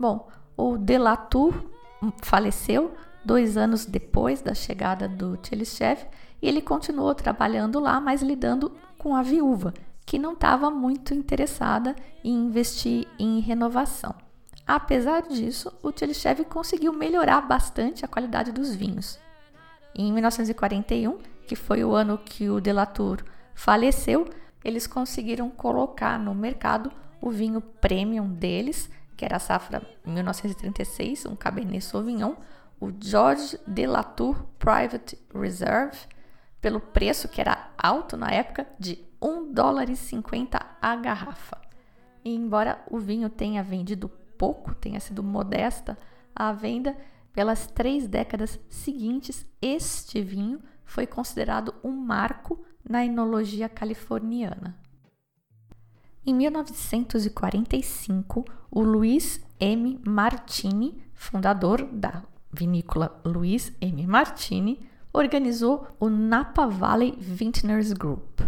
Bom, 0.00 0.30
o 0.56 0.78
Delatour 0.78 1.52
faleceu 2.22 2.94
dois 3.22 3.58
anos 3.58 3.84
depois 3.84 4.40
da 4.40 4.54
chegada 4.54 5.06
do 5.06 5.36
Tchelistchev 5.36 6.06
e 6.40 6.48
ele 6.48 6.62
continuou 6.62 7.14
trabalhando 7.14 7.78
lá, 7.78 8.00
mas 8.00 8.22
lidando 8.22 8.72
com 8.96 9.14
a 9.14 9.22
viúva, 9.22 9.74
que 10.06 10.18
não 10.18 10.32
estava 10.32 10.70
muito 10.70 11.12
interessada 11.12 11.94
em 12.24 12.32
investir 12.32 13.06
em 13.18 13.40
renovação. 13.40 14.14
Apesar 14.66 15.28
disso, 15.28 15.70
o 15.82 15.92
Tchelistchev 15.92 16.46
conseguiu 16.46 16.94
melhorar 16.94 17.42
bastante 17.42 18.02
a 18.02 18.08
qualidade 18.08 18.52
dos 18.52 18.74
vinhos. 18.74 19.18
Em 19.94 20.10
1941, 20.14 21.18
que 21.46 21.54
foi 21.54 21.84
o 21.84 21.94
ano 21.94 22.16
que 22.16 22.48
o 22.48 22.58
Delatour 22.58 23.22
faleceu, 23.54 24.26
eles 24.64 24.86
conseguiram 24.86 25.50
colocar 25.50 26.18
no 26.18 26.34
mercado 26.34 26.90
o 27.20 27.30
vinho 27.30 27.60
premium 27.60 28.28
deles, 28.32 28.88
que 29.20 29.24
era 29.26 29.36
a 29.36 29.38
safra 29.38 29.82
1936, 30.02 31.26
um 31.26 31.36
Cabernet 31.36 31.84
Sauvignon, 31.84 32.36
o 32.80 32.90
George 32.98 33.58
Delatour 33.66 34.46
Private 34.58 35.18
Reserve, 35.34 35.98
pelo 36.58 36.80
preço 36.80 37.28
que 37.28 37.38
era 37.38 37.70
alto 37.76 38.16
na 38.16 38.30
época 38.30 38.66
de 38.78 38.98
1 39.20 39.52
dólar 39.52 39.90
e 39.90 39.96
50 39.96 40.58
a 40.80 40.96
garrafa. 40.96 41.60
E 42.24 42.34
embora 42.34 42.82
o 42.90 42.98
vinho 42.98 43.28
tenha 43.28 43.62
vendido 43.62 44.08
pouco, 44.38 44.74
tenha 44.74 44.98
sido 44.98 45.22
modesta 45.22 45.98
a 46.34 46.50
venda, 46.50 46.96
pelas 47.30 47.66
três 47.66 48.08
décadas 48.08 48.58
seguintes, 48.70 49.46
este 49.60 50.22
vinho 50.22 50.62
foi 50.82 51.06
considerado 51.06 51.74
um 51.84 51.92
marco 51.92 52.64
na 52.82 53.04
enologia 53.04 53.68
californiana. 53.68 54.78
Em 56.24 56.32
1945, 56.34 58.44
o 58.70 58.82
Luiz 58.82 59.44
M. 59.58 59.98
Martini, 60.06 61.02
fundador 61.14 61.82
da 61.84 62.22
vinícola 62.52 63.18
Luiz 63.24 63.72
M. 63.80 64.06
Martini, 64.06 64.86
organizou 65.14 65.86
o 65.98 66.10
Napa 66.10 66.66
Valley 66.66 67.16
Vintners 67.18 67.94
Group. 67.94 68.42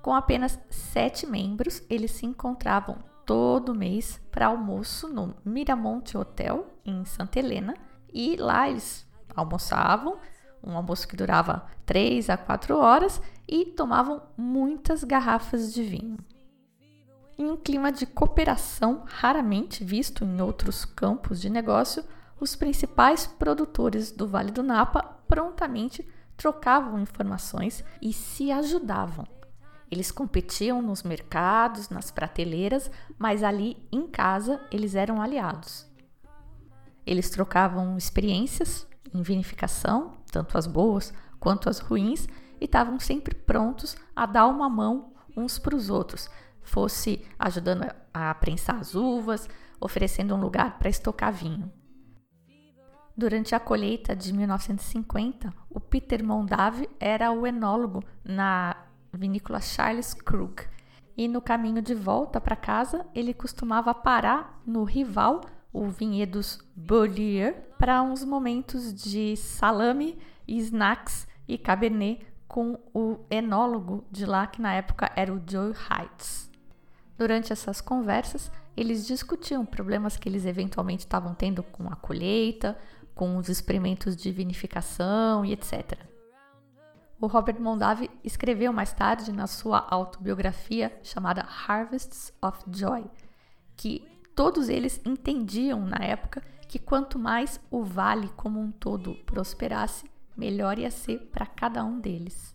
Com 0.00 0.14
apenas 0.14 0.56
sete 0.70 1.26
membros, 1.26 1.82
eles 1.90 2.12
se 2.12 2.24
encontravam 2.24 2.98
todo 3.26 3.74
mês 3.74 4.20
para 4.30 4.46
almoço 4.46 5.08
no 5.08 5.34
Miramonte 5.44 6.16
Hotel, 6.16 6.68
em 6.84 7.04
Santa 7.04 7.40
Helena, 7.40 7.74
e 8.14 8.36
lá 8.36 8.70
eles 8.70 9.04
almoçavam, 9.34 10.18
um 10.62 10.76
almoço 10.76 11.08
que 11.08 11.16
durava 11.16 11.66
três 11.84 12.30
a 12.30 12.36
quatro 12.36 12.76
horas, 12.76 13.20
e 13.48 13.66
tomavam 13.66 14.22
muitas 14.36 15.02
garrafas 15.02 15.74
de 15.74 15.82
vinho. 15.82 16.16
Em 17.38 17.50
um 17.50 17.56
clima 17.56 17.90
de 17.90 18.06
cooperação 18.06 19.04
raramente 19.06 19.82
visto 19.82 20.24
em 20.24 20.40
outros 20.40 20.84
campos 20.84 21.40
de 21.40 21.48
negócio, 21.48 22.04
os 22.38 22.54
principais 22.54 23.26
produtores 23.26 24.10
do 24.10 24.28
Vale 24.28 24.50
do 24.50 24.62
Napa 24.62 25.02
prontamente 25.26 26.06
trocavam 26.36 26.98
informações 26.98 27.84
e 28.00 28.12
se 28.12 28.50
ajudavam. 28.50 29.26
Eles 29.90 30.10
competiam 30.10 30.80
nos 30.80 31.02
mercados, 31.02 31.88
nas 31.88 32.10
prateleiras, 32.10 32.90
mas 33.18 33.42
ali 33.42 33.76
em 33.92 34.06
casa 34.06 34.60
eles 34.70 34.94
eram 34.94 35.20
aliados. 35.20 35.86
Eles 37.06 37.30
trocavam 37.30 37.96
experiências 37.96 38.86
em 39.12 39.22
vinificação, 39.22 40.12
tanto 40.30 40.56
as 40.56 40.66
boas 40.66 41.12
quanto 41.38 41.68
as 41.68 41.78
ruins, 41.78 42.26
e 42.60 42.64
estavam 42.64 42.98
sempre 42.98 43.34
prontos 43.34 43.96
a 44.14 44.24
dar 44.24 44.46
uma 44.46 44.68
mão 44.68 45.12
uns 45.36 45.58
para 45.58 45.74
os 45.74 45.90
outros, 45.90 46.30
fosse 46.62 47.24
ajudando 47.38 47.86
a 48.12 48.34
prensar 48.34 48.76
as 48.76 48.94
uvas, 48.94 49.48
oferecendo 49.80 50.34
um 50.34 50.40
lugar 50.40 50.78
para 50.78 50.88
estocar 50.88 51.32
vinho. 51.32 51.70
Durante 53.16 53.54
a 53.54 53.60
colheita 53.60 54.16
de 54.16 54.32
1950, 54.32 55.52
o 55.68 55.78
Peter 55.78 56.24
Mondave 56.24 56.88
era 56.98 57.30
o 57.30 57.46
enólogo 57.46 58.02
na 58.24 58.76
vinícola 59.12 59.60
Charles 59.60 60.14
Krug. 60.14 60.62
E 61.14 61.28
no 61.28 61.42
caminho 61.42 61.82
de 61.82 61.94
volta 61.94 62.40
para 62.40 62.56
casa, 62.56 63.06
ele 63.14 63.34
costumava 63.34 63.92
parar 63.92 64.62
no 64.66 64.82
rival, 64.82 65.42
o 65.70 65.88
Vinhedos 65.88 66.58
Beaulieu, 66.74 67.54
para 67.78 68.02
uns 68.02 68.24
momentos 68.24 68.94
de 68.94 69.36
salame, 69.36 70.18
snacks 70.48 71.26
e 71.46 71.58
cabernet 71.58 72.26
com 72.48 72.78
o 72.94 73.18
enólogo 73.30 74.04
de 74.10 74.24
lá, 74.24 74.46
que 74.46 74.60
na 74.60 74.74
época 74.74 75.10
era 75.16 75.32
o 75.32 75.42
Joe 75.46 75.72
Heights. 75.72 76.51
Durante 77.16 77.52
essas 77.52 77.80
conversas, 77.80 78.50
eles 78.76 79.06
discutiam 79.06 79.64
problemas 79.64 80.16
que 80.16 80.28
eles 80.28 80.44
eventualmente 80.44 81.00
estavam 81.00 81.34
tendo 81.34 81.62
com 81.62 81.88
a 81.88 81.96
colheita, 81.96 82.78
com 83.14 83.36
os 83.36 83.48
experimentos 83.48 84.16
de 84.16 84.32
vinificação 84.32 85.44
e 85.44 85.52
etc. 85.52 85.98
O 87.20 87.26
Robert 87.26 87.60
Mondavi 87.60 88.10
escreveu 88.24 88.72
mais 88.72 88.92
tarde 88.92 89.30
na 89.30 89.46
sua 89.46 89.86
autobiografia 89.90 90.92
chamada 91.02 91.46
Harvests 91.68 92.32
of 92.42 92.58
Joy 92.68 93.04
que 93.76 94.06
todos 94.34 94.68
eles 94.68 95.00
entendiam 95.04 95.80
na 95.84 95.98
época 96.04 96.42
que 96.68 96.78
quanto 96.78 97.18
mais 97.18 97.60
o 97.70 97.84
vale 97.84 98.28
como 98.36 98.58
um 98.60 98.70
todo 98.70 99.14
prosperasse, 99.26 100.10
melhor 100.36 100.78
ia 100.78 100.90
ser 100.90 101.18
para 101.30 101.44
cada 101.44 101.84
um 101.84 102.00
deles. 102.00 102.54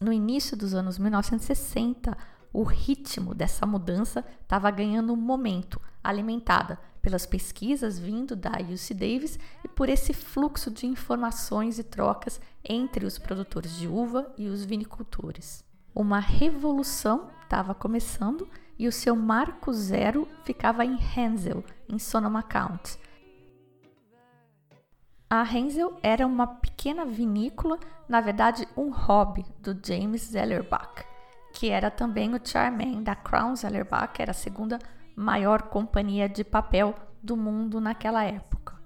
No 0.00 0.12
início 0.12 0.56
dos 0.56 0.74
anos 0.74 0.98
1960, 0.98 2.16
o 2.52 2.62
ritmo 2.62 3.34
dessa 3.34 3.66
mudança 3.66 4.24
estava 4.42 4.70
ganhando 4.70 5.16
momento, 5.16 5.80
alimentada 6.02 6.78
pelas 7.02 7.26
pesquisas 7.26 7.98
vindo 7.98 8.34
da 8.34 8.50
UC 8.50 8.94
Davis 8.94 9.38
e 9.62 9.68
por 9.68 9.88
esse 9.88 10.12
fluxo 10.12 10.70
de 10.70 10.86
informações 10.86 11.78
e 11.78 11.84
trocas 11.84 12.40
entre 12.64 13.06
os 13.06 13.18
produtores 13.18 13.76
de 13.76 13.86
uva 13.86 14.32
e 14.36 14.48
os 14.48 14.64
vinicultores. 14.64 15.64
Uma 15.94 16.18
revolução 16.18 17.28
estava 17.42 17.74
começando 17.74 18.48
e 18.78 18.88
o 18.88 18.92
seu 18.92 19.14
marco 19.14 19.72
zero 19.72 20.28
ficava 20.44 20.84
em 20.84 20.98
Hensel, 21.16 21.64
em 21.88 21.98
Sonoma 21.98 22.42
County. 22.42 22.98
A 25.30 25.44
Hensel 25.44 25.96
era 26.02 26.26
uma 26.26 26.46
pequena 26.46 27.04
vinícola, 27.04 27.78
na 28.08 28.20
verdade 28.20 28.66
um 28.76 28.90
hobby 28.90 29.44
do 29.60 29.78
James 29.84 30.22
Zellerbach 30.22 31.15
que 31.56 31.70
era 31.70 31.90
também 31.90 32.34
o 32.34 32.40
chairman 32.42 33.02
da 33.02 33.14
Crown 33.14 33.56
Zellerbach, 33.56 34.12
que 34.12 34.20
era 34.20 34.32
a 34.32 34.34
segunda 34.34 34.78
maior 35.16 35.62
companhia 35.62 36.28
de 36.28 36.44
papel 36.44 36.94
do 37.22 37.34
mundo 37.34 37.80
naquela 37.80 38.22
época. 38.24 38.78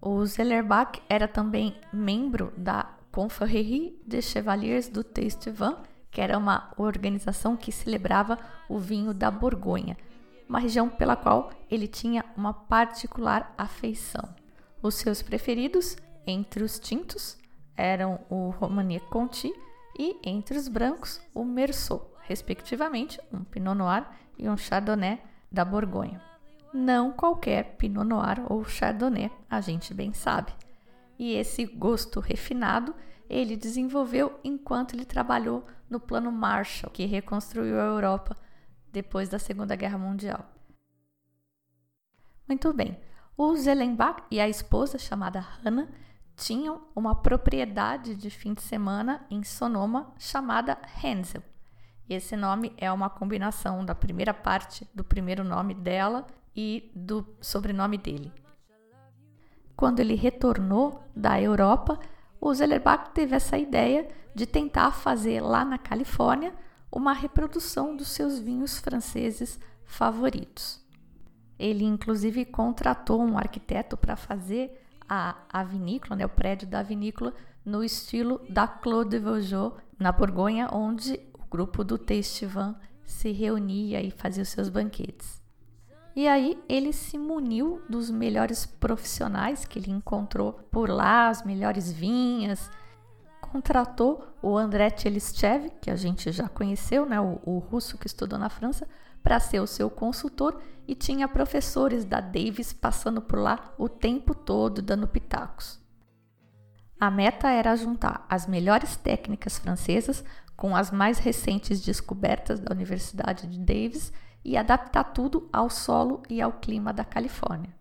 O 0.00 0.24
Zellerbach 0.24 0.98
era 1.10 1.28
também 1.28 1.78
membro 1.92 2.54
da 2.56 2.90
Confrérie 3.12 4.00
des 4.06 4.24
Chevaliers 4.24 4.88
du 4.88 5.04
Vin, 5.52 5.76
que 6.10 6.22
era 6.22 6.38
uma 6.38 6.72
organização 6.78 7.54
que 7.54 7.70
celebrava 7.70 8.38
o 8.66 8.78
vinho 8.78 9.12
da 9.12 9.30
Borgonha, 9.30 9.98
uma 10.48 10.58
região 10.58 10.88
pela 10.88 11.16
qual 11.16 11.50
ele 11.70 11.86
tinha 11.86 12.24
uma 12.34 12.54
particular 12.54 13.52
afeição. 13.58 14.26
Os 14.82 14.94
seus 14.94 15.20
preferidos 15.20 15.98
entre 16.26 16.64
os 16.64 16.78
tintos 16.78 17.36
eram 17.76 18.20
o 18.30 18.48
Romagné 18.48 19.00
Conti 19.00 19.52
e 19.98 20.18
entre 20.24 20.56
os 20.58 20.68
brancos 20.68 21.20
o 21.34 21.44
Merceau, 21.44 22.14
respectivamente 22.22 23.20
um 23.32 23.44
Pinot 23.44 23.76
Noir 23.76 24.06
e 24.38 24.48
um 24.48 24.56
Chardonnay 24.56 25.20
da 25.50 25.64
Borgonha. 25.64 26.22
Não 26.72 27.12
qualquer 27.12 27.76
Pinot 27.76 28.06
Noir 28.06 28.44
ou 28.50 28.64
Chardonnay, 28.64 29.30
a 29.48 29.60
gente 29.60 29.94
bem 29.94 30.12
sabe. 30.12 30.52
E 31.18 31.34
esse 31.34 31.64
gosto 31.64 32.20
refinado 32.20 32.94
ele 33.28 33.56
desenvolveu 33.56 34.38
enquanto 34.44 34.94
ele 34.94 35.04
trabalhou 35.04 35.64
no 35.88 35.98
Plano 35.98 36.30
Marshall, 36.30 36.92
que 36.92 37.06
reconstruiu 37.06 37.80
a 37.80 37.84
Europa 37.84 38.36
depois 38.92 39.28
da 39.28 39.38
Segunda 39.38 39.74
Guerra 39.74 39.98
Mundial. 39.98 40.44
Muito 42.48 42.72
bem, 42.72 42.98
o 43.36 43.56
Zellenbach 43.56 44.22
e 44.30 44.40
a 44.40 44.48
esposa 44.48 44.98
chamada 44.98 45.40
Hannah 45.40 45.88
tinham 46.36 46.82
uma 46.94 47.14
propriedade 47.14 48.14
de 48.14 48.28
fim 48.28 48.52
de 48.52 48.62
semana 48.62 49.24
em 49.30 49.42
Sonoma 49.42 50.12
chamada 50.18 50.78
Hansel. 51.02 51.42
E 52.08 52.14
esse 52.14 52.36
nome 52.36 52.72
é 52.76 52.92
uma 52.92 53.08
combinação 53.08 53.84
da 53.84 53.94
primeira 53.94 54.34
parte 54.34 54.86
do 54.94 55.02
primeiro 55.02 55.42
nome 55.42 55.74
dela 55.74 56.26
e 56.54 56.90
do 56.94 57.26
sobrenome 57.40 57.98
dele. 57.98 58.32
Quando 59.74 60.00
ele 60.00 60.14
retornou 60.14 61.02
da 61.14 61.40
Europa, 61.40 61.98
o 62.40 62.52
Zellerbach 62.54 63.10
teve 63.12 63.34
essa 63.34 63.58
ideia 63.58 64.08
de 64.34 64.46
tentar 64.46 64.92
fazer 64.92 65.40
lá 65.40 65.64
na 65.64 65.78
Califórnia 65.78 66.54
uma 66.92 67.12
reprodução 67.12 67.96
dos 67.96 68.08
seus 68.08 68.38
vinhos 68.38 68.78
franceses 68.78 69.58
favoritos. 69.84 70.84
Ele 71.58 71.84
inclusive 71.84 72.44
contratou 72.44 73.22
um 73.22 73.36
arquiteto 73.36 73.96
para 73.96 74.16
fazer 74.16 74.85
a, 75.08 75.36
a 75.48 75.62
vinícola, 75.62 76.16
né, 76.16 76.26
o 76.26 76.28
prédio 76.28 76.68
da 76.68 76.82
vinícola, 76.82 77.34
no 77.64 77.82
estilo 77.82 78.40
da 78.48 78.66
Clos 78.66 79.08
de 79.08 79.18
Vougeot, 79.18 79.76
na 79.98 80.12
Borgonha, 80.12 80.68
onde 80.72 81.20
o 81.34 81.44
grupo 81.50 81.82
do 81.82 81.98
Testivan 81.98 82.76
se 83.04 83.32
reunia 83.32 84.02
e 84.02 84.10
fazia 84.10 84.42
os 84.42 84.48
seus 84.48 84.68
banquetes. 84.68 85.42
E 86.14 86.26
aí 86.26 86.58
ele 86.68 86.92
se 86.92 87.18
muniu 87.18 87.82
dos 87.88 88.10
melhores 88.10 88.64
profissionais 88.64 89.64
que 89.64 89.78
ele 89.78 89.90
encontrou 89.90 90.54
por 90.70 90.88
lá, 90.88 91.28
as 91.28 91.44
melhores 91.44 91.92
vinhas, 91.92 92.70
contratou 93.40 94.26
o 94.42 94.56
André 94.56 94.90
Tchelischev, 94.90 95.70
que 95.80 95.90
a 95.90 95.96
gente 95.96 96.32
já 96.32 96.48
conheceu, 96.48 97.06
né, 97.06 97.20
o, 97.20 97.40
o 97.44 97.58
russo 97.58 97.98
que 97.98 98.06
estudou 98.06 98.38
na 98.38 98.48
França, 98.48 98.88
para 99.26 99.40
ser 99.40 99.58
o 99.58 99.66
seu 99.66 99.90
consultor 99.90 100.62
e 100.86 100.94
tinha 100.94 101.26
professores 101.26 102.04
da 102.04 102.20
Davis 102.20 102.72
passando 102.72 103.20
por 103.20 103.40
lá 103.40 103.74
o 103.76 103.88
tempo 103.88 104.32
todo 104.32 104.80
dando 104.80 105.08
pitacos. 105.08 105.80
A 107.00 107.10
meta 107.10 107.50
era 107.50 107.74
juntar 107.74 108.24
as 108.30 108.46
melhores 108.46 108.94
técnicas 108.94 109.58
francesas 109.58 110.24
com 110.56 110.76
as 110.76 110.92
mais 110.92 111.18
recentes 111.18 111.80
descobertas 111.80 112.60
da 112.60 112.72
Universidade 112.72 113.48
de 113.48 113.58
Davis 113.58 114.12
e 114.44 114.56
adaptar 114.56 115.02
tudo 115.02 115.48
ao 115.52 115.68
solo 115.68 116.22
e 116.30 116.40
ao 116.40 116.52
clima 116.52 116.92
da 116.92 117.04
Califórnia. 117.04 117.74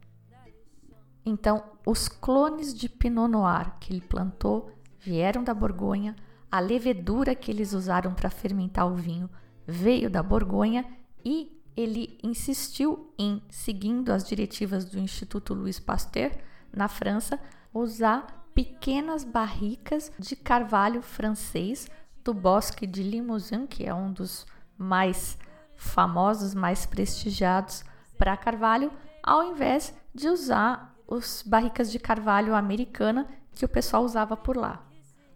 Então, 1.24 1.64
os 1.86 2.08
clones 2.08 2.74
de 2.74 2.90
Pinot 2.90 3.30
Noir 3.30 3.72
que 3.80 3.94
ele 3.94 4.02
plantou 4.02 4.72
vieram 5.00 5.44
da 5.44 5.54
Borgonha, 5.54 6.16
a 6.52 6.60
levedura 6.60 7.36
que 7.36 7.52
eles 7.52 7.72
usaram 7.72 8.16
para 8.16 8.32
fermentar 8.32 8.88
o 8.88 8.96
vinho 8.96 9.30
veio 9.68 10.10
da 10.10 10.24
Borgonha 10.24 10.84
e 11.26 11.52
ele 11.76 12.18
insistiu 12.24 13.12
em, 13.18 13.42
seguindo 13.50 14.12
as 14.12 14.24
diretivas 14.24 14.86
do 14.86 15.00
Instituto 15.00 15.54
Louis 15.54 15.80
Pasteur, 15.80 16.32
na 16.72 16.88
França, 16.88 17.40
usar 17.74 18.48
pequenas 18.54 19.24
barricas 19.24 20.12
de 20.18 20.36
carvalho 20.36 21.02
francês 21.02 21.90
do 22.24 22.34
bosque 22.34 22.88
de 22.88 23.04
Limousin, 23.04 23.66
que 23.66 23.86
é 23.86 23.94
um 23.94 24.12
dos 24.12 24.46
mais 24.78 25.38
famosos, 25.76 26.54
mais 26.54 26.86
prestigiados 26.86 27.84
para 28.18 28.38
carvalho, 28.38 28.92
ao 29.22 29.44
invés 29.44 29.94
de 30.14 30.30
usar 30.30 30.96
os 31.08 31.44
barricas 31.46 31.92
de 31.92 32.00
carvalho 32.00 32.56
americana 32.56 33.28
que 33.54 33.66
o 33.66 33.70
pessoal 33.70 34.04
usava 34.04 34.38
por 34.38 34.56
lá. 34.56 34.86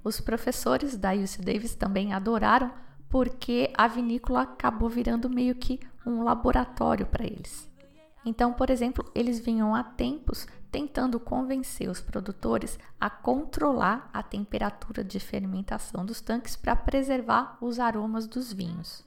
Os 0.03 0.21
professores 0.21 0.95
da 0.95 1.13
UC 1.13 1.41
Davis 1.41 1.75
também 1.75 2.13
adoraram 2.13 2.71
porque 3.09 3.71
a 3.75 3.87
vinícola 3.87 4.41
acabou 4.41 4.87
virando 4.87 5.29
meio 5.29 5.55
que 5.55 5.79
um 6.05 6.23
laboratório 6.23 7.05
para 7.05 7.25
eles. 7.25 7.69
Então, 8.25 8.53
por 8.53 8.69
exemplo, 8.69 9.09
eles 9.15 9.39
vinham 9.39 9.73
há 9.73 9.83
tempos 9.83 10.47
tentando 10.71 11.19
convencer 11.19 11.89
os 11.89 11.99
produtores 11.99 12.77
a 12.99 13.09
controlar 13.09 14.09
a 14.13 14.21
temperatura 14.21 15.03
de 15.03 15.19
fermentação 15.19 16.05
dos 16.05 16.21
tanques 16.21 16.55
para 16.55 16.75
preservar 16.75 17.57
os 17.59 17.79
aromas 17.79 18.27
dos 18.27 18.53
vinhos. 18.53 19.03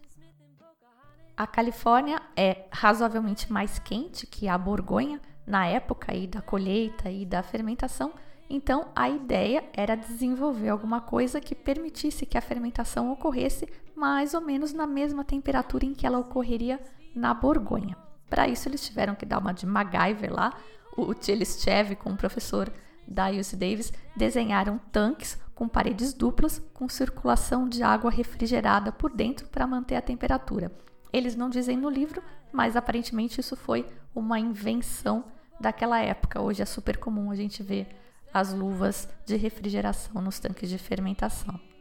A 1.36 1.46
Califórnia 1.46 2.20
é 2.36 2.66
razoavelmente 2.70 3.52
mais 3.52 3.78
quente 3.78 4.26
que 4.26 4.48
a 4.48 4.58
Borgonha 4.58 5.20
na 5.46 5.66
época 5.66 6.12
aí 6.12 6.26
da 6.26 6.40
colheita 6.40 7.10
e 7.10 7.24
da 7.24 7.42
fermentação, 7.42 8.12
então 8.48 8.88
a 8.94 9.08
ideia 9.08 9.64
era 9.72 9.96
desenvolver 9.96 10.68
alguma 10.68 11.00
coisa 11.00 11.40
que 11.40 11.54
permitisse 11.54 12.26
que 12.26 12.38
a 12.38 12.42
fermentação 12.42 13.10
ocorresse 13.10 13.68
mais 14.02 14.34
ou 14.34 14.40
menos 14.40 14.72
na 14.72 14.84
mesma 14.84 15.22
temperatura 15.22 15.86
em 15.86 15.94
que 15.94 16.04
ela 16.04 16.18
ocorreria 16.18 16.80
na 17.14 17.32
Borgonha. 17.32 17.96
Para 18.28 18.48
isso 18.48 18.68
eles 18.68 18.84
tiveram 18.84 19.14
que 19.14 19.24
dar 19.24 19.38
uma 19.38 19.54
de 19.54 19.64
MacGyver 19.64 20.34
lá, 20.34 20.52
o 20.96 21.14
Tchelischev 21.14 21.94
com 21.94 22.10
o 22.10 22.16
professor 22.16 22.68
da 23.06 23.30
UC 23.30 23.54
Davis 23.54 23.92
desenharam 24.16 24.80
tanques 24.90 25.38
com 25.54 25.68
paredes 25.68 26.12
duplas 26.12 26.60
com 26.74 26.88
circulação 26.88 27.68
de 27.68 27.84
água 27.84 28.10
refrigerada 28.10 28.90
por 28.90 29.14
dentro 29.14 29.46
para 29.46 29.68
manter 29.68 29.94
a 29.94 30.02
temperatura. 30.02 30.72
Eles 31.12 31.36
não 31.36 31.48
dizem 31.48 31.76
no 31.76 31.88
livro, 31.88 32.20
mas 32.50 32.74
aparentemente 32.74 33.40
isso 33.40 33.54
foi 33.54 33.86
uma 34.12 34.36
invenção 34.36 35.26
daquela 35.60 36.00
época. 36.00 36.42
Hoje 36.42 36.60
é 36.60 36.66
super 36.66 36.96
comum 36.96 37.30
a 37.30 37.36
gente 37.36 37.62
ver 37.62 37.86
as 38.34 38.52
luvas 38.52 39.08
de 39.24 39.36
refrigeração 39.36 40.20
nos 40.20 40.40
tanques 40.40 40.68
de 40.68 40.76
fermentação. 40.76 41.71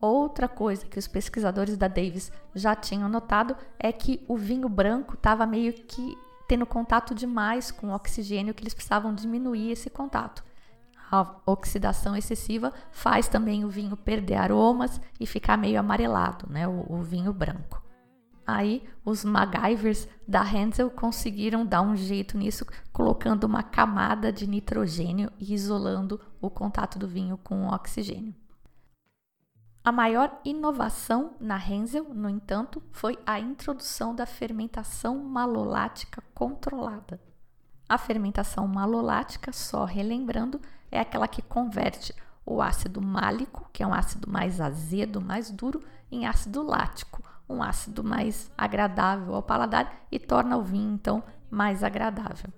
Outra 0.00 0.46
coisa 0.46 0.86
que 0.86 0.98
os 0.98 1.08
pesquisadores 1.08 1.76
da 1.76 1.88
Davis 1.88 2.30
já 2.54 2.74
tinham 2.74 3.08
notado 3.08 3.56
é 3.78 3.90
que 3.90 4.24
o 4.28 4.36
vinho 4.36 4.68
branco 4.68 5.14
estava 5.14 5.46
meio 5.46 5.72
que 5.72 6.16
tendo 6.46 6.66
contato 6.66 7.14
demais 7.14 7.70
com 7.70 7.88
o 7.88 7.94
oxigênio, 7.94 8.54
que 8.54 8.62
eles 8.62 8.74
precisavam 8.74 9.14
diminuir 9.14 9.72
esse 9.72 9.90
contato. 9.90 10.44
A 11.10 11.36
oxidação 11.46 12.16
excessiva 12.16 12.72
faz 12.90 13.28
também 13.28 13.64
o 13.64 13.68
vinho 13.68 13.96
perder 13.96 14.34
aromas 14.34 15.00
e 15.18 15.26
ficar 15.26 15.56
meio 15.56 15.78
amarelado, 15.78 16.46
né, 16.50 16.66
o, 16.68 16.84
o 16.88 17.02
vinho 17.02 17.32
branco. 17.32 17.82
Aí 18.46 18.84
os 19.04 19.24
MacGyvers 19.24 20.06
da 20.26 20.40
Hansel 20.40 20.90
conseguiram 20.90 21.66
dar 21.66 21.82
um 21.82 21.96
jeito 21.96 22.38
nisso, 22.38 22.64
colocando 22.92 23.44
uma 23.44 23.62
camada 23.62 24.32
de 24.32 24.46
nitrogênio 24.46 25.32
e 25.38 25.52
isolando 25.52 26.20
o 26.40 26.48
contato 26.48 26.98
do 26.98 27.08
vinho 27.08 27.36
com 27.38 27.66
o 27.66 27.74
oxigênio. 27.74 28.34
A 29.86 29.92
maior 29.92 30.40
inovação 30.44 31.36
na 31.38 31.64
Hensel, 31.64 32.12
no 32.12 32.28
entanto, 32.28 32.82
foi 32.90 33.16
a 33.24 33.38
introdução 33.38 34.16
da 34.16 34.26
fermentação 34.26 35.16
malolática 35.16 36.20
controlada. 36.34 37.20
A 37.88 37.96
fermentação 37.96 38.66
malolática, 38.66 39.52
só 39.52 39.84
relembrando, 39.84 40.60
é 40.90 40.98
aquela 40.98 41.28
que 41.28 41.40
converte 41.40 42.12
o 42.44 42.60
ácido 42.60 43.00
málico, 43.00 43.70
que 43.72 43.80
é 43.80 43.86
um 43.86 43.94
ácido 43.94 44.28
mais 44.28 44.60
azedo, 44.60 45.20
mais 45.20 45.52
duro, 45.52 45.80
em 46.10 46.26
ácido 46.26 46.64
lático, 46.64 47.22
um 47.48 47.62
ácido 47.62 48.02
mais 48.02 48.50
agradável 48.58 49.36
ao 49.36 49.42
paladar 49.44 50.04
e 50.10 50.18
torna 50.18 50.56
o 50.56 50.64
vinho 50.64 50.94
então 50.94 51.22
mais 51.48 51.84
agradável. 51.84 52.52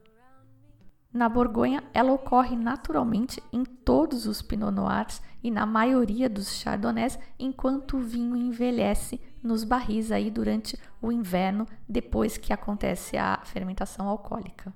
Na 1.12 1.27
Borgonha, 1.29 1.83
ela 1.94 2.12
ocorre 2.12 2.55
naturalmente 2.55 3.42
em 3.51 3.64
todos 3.64 4.27
os 4.27 4.42
Pinot 4.42 4.71
Noirs 4.71 5.23
e 5.42 5.51
na 5.51 5.64
maioria 5.64 6.29
dos 6.29 6.59
Chardonnays, 6.59 7.18
enquanto 7.38 7.97
o 7.97 8.03
vinho 8.03 8.37
envelhece 8.37 9.21
nos 9.42 9.64
barris 9.64 10.12
aí 10.12 10.31
durante 10.31 10.79
o 11.01 11.11
inverno, 11.11 11.66
depois 11.88 12.37
que 12.37 12.53
acontece 12.53 13.16
a 13.16 13.40
fermentação 13.44 14.07
alcoólica. 14.07 14.73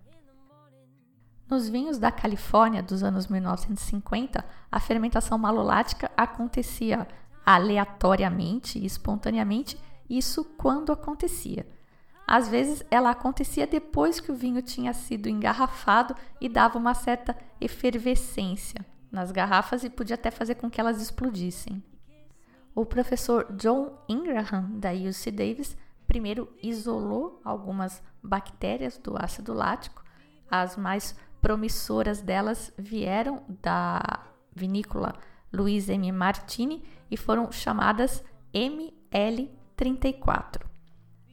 Nos 1.51 1.69
vinhos 1.69 1.99
da 1.99 2.11
Califórnia 2.11 2.83
dos 2.83 3.03
anos 3.03 3.27
1950, 3.27 4.43
a 4.71 4.81
fermentação 4.81 5.37
malolática 5.37 6.11
acontecia 6.17 7.07
aleatoriamente 7.45 8.79
e 8.79 8.87
espontaneamente 8.87 9.79
isso 10.09 10.45
quando 10.57 10.93
acontecia. 10.93 11.67
Às 12.33 12.49
vezes 12.49 12.83
ela 12.91 13.11
acontecia 13.11 13.67
depois 13.67 14.19
que 14.19 14.33
o 14.33 14.35
vinho 14.35 14.63
tinha 14.63 14.95
sido 14.95 15.29
engarrafado 15.29 16.17
e 16.41 16.49
dava 16.49 16.79
uma 16.79 16.95
certa 16.95 17.37
efervescência 17.61 18.87
nas 19.11 19.31
garrafas 19.31 19.85
e 19.85 19.91
podia 19.91 20.15
até 20.15 20.31
fazer 20.31 20.55
com 20.55 20.71
que 20.71 20.81
elas 20.81 21.03
explodissem. 21.03 21.85
O 22.75 22.87
professor 22.87 23.53
John 23.53 23.99
Ingraham, 24.09 24.81
da 24.81 24.93
UC 24.93 25.31
Davis, 25.31 25.77
primeiro 26.07 26.49
isolou 26.63 27.39
algumas 27.45 28.03
bactérias 28.23 28.97
do 28.97 29.15
ácido 29.23 29.53
lático. 29.53 30.03
As 30.51 30.75
mais 30.75 31.15
promissoras 31.43 32.23
delas 32.23 32.73
vieram 32.79 33.43
da 33.61 34.21
vinícola 34.57 35.17
Luiz 35.53 35.87
M. 35.91 36.11
Martini 36.11 36.83
e 37.11 37.17
foram 37.19 37.53
chamadas 37.53 38.25
ML 38.55 39.51
34. 39.77 40.72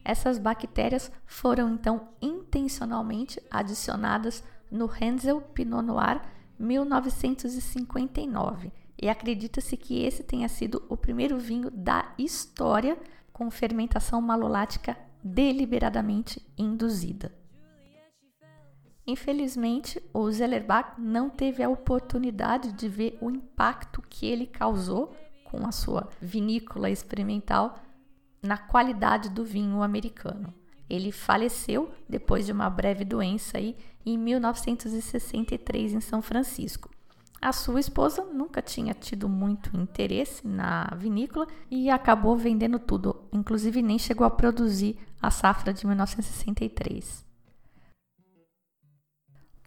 Essas 0.04 0.38
bactérias 0.38 1.12
foram 1.26 1.74
então 1.74 2.10
intencionalmente 2.22 3.42
adicionadas 3.50 4.44
no 4.72 4.90
Hensel 5.02 5.42
Pinot 5.42 5.84
Noir 5.84 6.22
1959 6.58 8.72
e 9.02 9.08
acredita-se 9.08 9.78
que 9.78 10.04
esse 10.04 10.24
tenha 10.24 10.50
sido 10.50 10.84
o 10.90 10.98
primeiro 10.98 11.40
vinho 11.40 11.72
da 11.72 12.14
história 12.18 12.98
com 13.32 13.50
fermentação 13.50 14.22
malolática 14.22 14.98
deliberadamente 15.24 16.46
induzida. 16.58 17.34
Infelizmente, 19.08 20.02
o 20.14 20.30
Zellerbach 20.30 21.00
não 21.00 21.30
teve 21.30 21.64
a 21.64 21.70
oportunidade 21.70 22.74
de 22.74 22.88
ver 22.88 23.18
o 23.22 23.32
impacto 23.32 24.04
que 24.08 24.28
ele 24.28 24.46
causou 24.46 25.16
com 25.46 25.66
a 25.66 25.72
sua 25.72 26.10
vinícola 26.22 26.92
experimental 26.92 27.80
na 28.42 28.58
qualidade 28.58 29.30
do 29.30 29.44
vinho 29.44 29.82
americano. 29.82 30.54
Ele 30.90 31.12
faleceu 31.12 31.92
depois 32.08 32.46
de 32.46 32.52
uma 32.52 32.70
breve 32.70 33.06
doença 33.06 33.58
aí, 33.58 33.78
em 34.06 34.18
1963 34.18 35.94
em 35.94 36.02
São 36.02 36.22
Francisco. 36.22 36.90
A 37.42 37.54
sua 37.54 37.80
esposa 37.80 38.26
nunca 38.26 38.62
tinha 38.62 38.94
tido 38.94 39.30
muito 39.30 39.76
interesse 39.78 40.46
na 40.46 40.94
vinícola 40.98 41.48
e 41.72 41.90
acabou 41.90 42.36
vendendo 42.36 42.78
tudo, 42.80 43.24
inclusive 43.32 43.82
nem 43.82 43.98
chegou 43.98 44.28
a 44.28 44.30
produzir 44.30 44.98
a 45.22 45.32
safra 45.32 45.72
de 45.72 45.86
1963. 45.88 47.26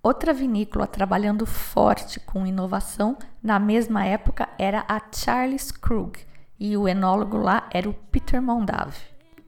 Outra 0.02 0.34
vinícola 0.34 0.86
trabalhando 0.86 1.46
forte 1.46 2.18
com 2.20 2.44
inovação 2.44 3.16
na 3.42 3.58
mesma 3.58 4.04
época 4.04 4.48
era 4.58 4.84
a 4.88 5.00
Charles 5.14 5.70
Krug, 5.70 6.18
e 6.64 6.76
o 6.76 6.86
enólogo 6.86 7.38
lá 7.38 7.68
era 7.72 7.90
o 7.90 7.92
Peter 7.92 8.40
Mondavi. 8.40 8.96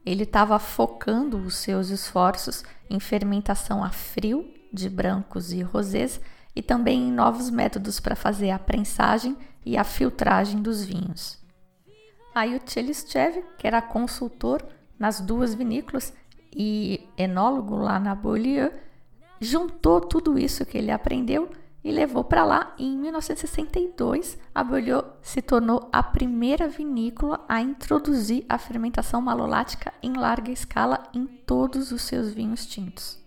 Ele 0.05 0.24
estava 0.24 0.59
focando 0.59 1.37
os 1.37 1.55
seus 1.55 1.88
esforços 1.90 2.64
em 2.90 2.98
fermentação 2.98 3.85
a 3.85 3.90
frio 3.90 4.53
de 4.72 4.90
brancos 4.90 5.53
e 5.53 5.62
rosés 5.62 6.20
e 6.57 6.61
também 6.61 7.07
em 7.07 7.12
novos 7.12 7.50
métodos 7.50 8.00
para 8.00 8.16
fazer 8.16 8.50
a 8.50 8.59
prensagem 8.59 9.37
e 9.64 9.77
a 9.77 9.85
filtragem 9.85 10.61
dos 10.61 10.85
vinhos. 10.85 11.38
Aí 12.35 12.57
o 12.57 12.59
Tchelistchev, 12.59 13.44
que 13.59 13.66
era 13.68 13.81
consultor 13.81 14.61
nas 14.98 15.20
duas 15.20 15.55
vinícolas 15.55 16.12
e 16.53 17.09
enólogo 17.16 17.77
lá 17.77 18.00
na 18.00 18.16
Beaulieu, 18.16 18.72
juntou 19.40 20.00
tudo 20.00 20.37
isso 20.37 20.66
que 20.66 20.77
ele 20.77 20.90
aprendeu 20.90 21.48
e 21.85 21.92
levou 21.92 22.25
para 22.25 22.44
lá. 22.44 22.75
Em 22.79 22.97
1962, 22.97 24.38
a 24.55 24.64
Beaulieu 24.64 25.05
se 25.20 25.42
tornou 25.42 25.88
a 25.92 26.03
primeira 26.03 26.66
vinícola 26.66 27.44
a 27.47 27.61
introduzir 27.61 28.47
a 28.49 28.57
fermentação 28.57 29.20
malolática 29.20 29.92
em 30.03 30.14
larga 30.14 30.51
escala 30.51 31.03
em 31.12 31.27
todos 31.27 31.92
os 31.92 32.01
seus 32.03 32.33
vinhos 32.33 32.64
tintos. 32.64 33.23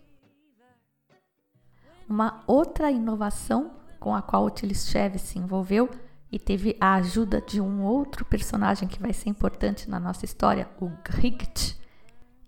Uma 2.10 2.42
outra 2.48 2.90
inovação 2.90 3.72
com 4.00 4.16
a 4.16 4.22
qual 4.22 4.46
o 4.46 4.50
Tilistchev 4.50 5.20
se 5.20 5.38
envolveu 5.38 5.90
e 6.32 6.40
teve 6.40 6.76
a 6.80 6.96
ajuda 6.96 7.42
de 7.42 7.62
um 7.62 7.84
outro 7.84 8.26
personagem 8.26 8.88
que 8.88 9.00
vai 9.00 9.14
ser 9.14 9.30
importante 9.30 9.90
na 9.90 10.00
nossa 10.00 10.26
história, 10.26 10.68
o 10.80 10.90
Gricht. 11.04 11.78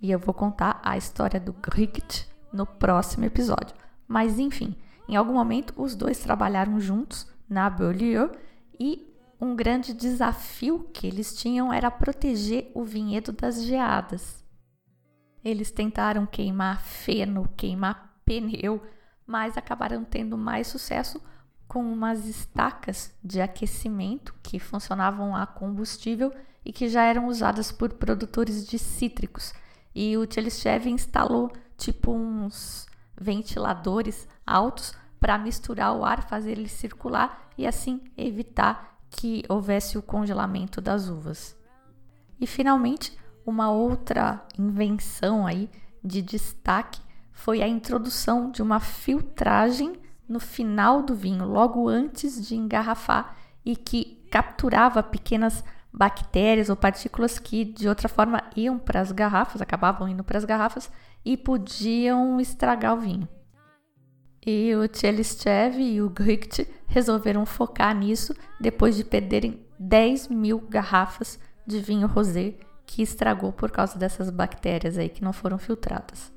E 0.02 0.10
eu 0.10 0.17
vou 0.17 0.34
contar 0.34 0.82
a 0.84 0.98
história 0.98 1.39
do 1.39 1.54
Gricht 1.54 2.28
no 2.52 2.65
próximo 2.65 3.26
episódio. 3.26 3.76
Mas 4.08 4.39
enfim, 4.39 4.76
em 5.10 5.15
algum 5.15 5.34
momento, 5.34 5.74
os 5.76 5.95
dois 5.95 6.19
trabalharam 6.19 6.80
juntos 6.80 7.28
na 7.50 7.67
Beaulieu 7.67 8.32
e 8.80 9.12
um 9.41 9.56
grande 9.56 9.91
desafio 9.91 10.88
que 10.93 11.08
eles 11.08 11.36
tinham 11.36 11.74
era 11.74 11.89
proteger 11.89 12.72
o 12.76 12.84
vinhedo 12.84 13.32
das 13.32 13.63
geadas. 13.63 14.45
Eles 15.43 15.72
tentaram 15.72 16.28
queimar 16.28 16.84
feno, 16.84 17.50
queimar 17.58 18.22
pneu, 18.24 18.84
mas 19.26 19.58
acabaram 19.58 20.04
tendo 20.04 20.38
mais 20.38 20.67
sucesso 20.67 21.19
com 21.67 21.82
umas 21.82 22.28
estacas 22.28 23.12
de 23.24 23.41
aquecimento 23.41 24.36
que 24.43 24.60
funcionavam 24.60 25.36
a 25.36 25.48
combustível 25.48 26.32
e 26.63 26.72
que 26.72 26.88
já 26.88 27.04
eram 27.04 27.26
usadas 27.26 27.72
por 27.72 27.93
produtores 27.93 28.67
de 28.67 28.78
cítricos. 28.78 29.54
E 29.95 30.15
o 30.17 30.28
Tchelistchev 30.28 30.88
instalou 30.88 31.52
tipo 31.76 32.12
uns 32.12 32.88
ventiladores 33.19 34.27
altos 34.45 34.93
para 35.19 35.38
misturar 35.38 35.93
o 35.95 36.05
ar, 36.05 36.23
fazer 36.23 36.51
ele 36.51 36.69
circular 36.69 37.49
e 37.58 37.67
assim 37.67 38.01
evitar 38.17 38.97
que 39.10 39.43
houvesse 39.49 39.97
o 39.97 40.01
congelamento 40.01 40.79
das 40.79 41.10
uvas. 41.10 41.58
E 42.39 42.47
finalmente, 42.47 43.17
uma 43.45 43.69
outra 43.69 44.45
invenção 44.58 45.45
aí 45.45 45.69
de 46.03 46.21
destaque 46.21 47.01
foi 47.32 47.62
a 47.62 47.67
introdução 47.67 48.51
de 48.51 48.62
uma 48.62 48.79
filtragem 48.79 49.99
no 50.27 50.39
final 50.39 51.01
do 51.01 51.15
vinho, 51.15 51.45
logo 51.45 51.89
antes 51.89 52.45
de 52.47 52.55
engarrafar, 52.55 53.36
e 53.65 53.75
que 53.75 54.23
capturava 54.29 55.01
pequenas 55.01 55.63
bactérias 55.91 56.69
ou 56.69 56.75
partículas 56.75 57.39
que 57.39 57.65
de 57.65 57.88
outra 57.88 58.08
forma 58.08 58.43
iam 58.56 58.78
para 58.78 59.02
as 59.02 59.12
garrafas, 59.12 59.62
acabavam 59.62 60.08
indo 60.08 60.23
para 60.23 60.38
as 60.38 60.45
garrafas 60.45 60.91
e 61.25 61.36
podiam 61.36 62.39
estragar 62.39 62.95
o 62.95 63.02
vinho. 63.02 63.28
E 64.45 64.73
o 64.75 64.88
Tchelistchev 64.88 65.80
e 65.80 66.02
o 66.02 66.10
Gricht 66.10 66.67
resolveram 66.88 67.45
focar 67.45 67.95
nisso 67.95 68.34
depois 68.60 68.95
de 68.95 69.04
perderem 69.04 69.65
10 69.78 70.30
mil 70.30 70.60
garrafas 70.60 71.39
de 71.65 71.80
vinho 71.80 72.08
rosé 72.08 72.56
que 72.86 73.02
estragou 73.02 73.52
por 73.52 73.69
causa 73.69 73.99
dessas 73.99 74.30
bactérias 74.30 74.97
aí 74.97 75.10
que 75.10 75.23
não 75.23 75.34
foram 75.34 75.58
filtradas. 75.58 76.32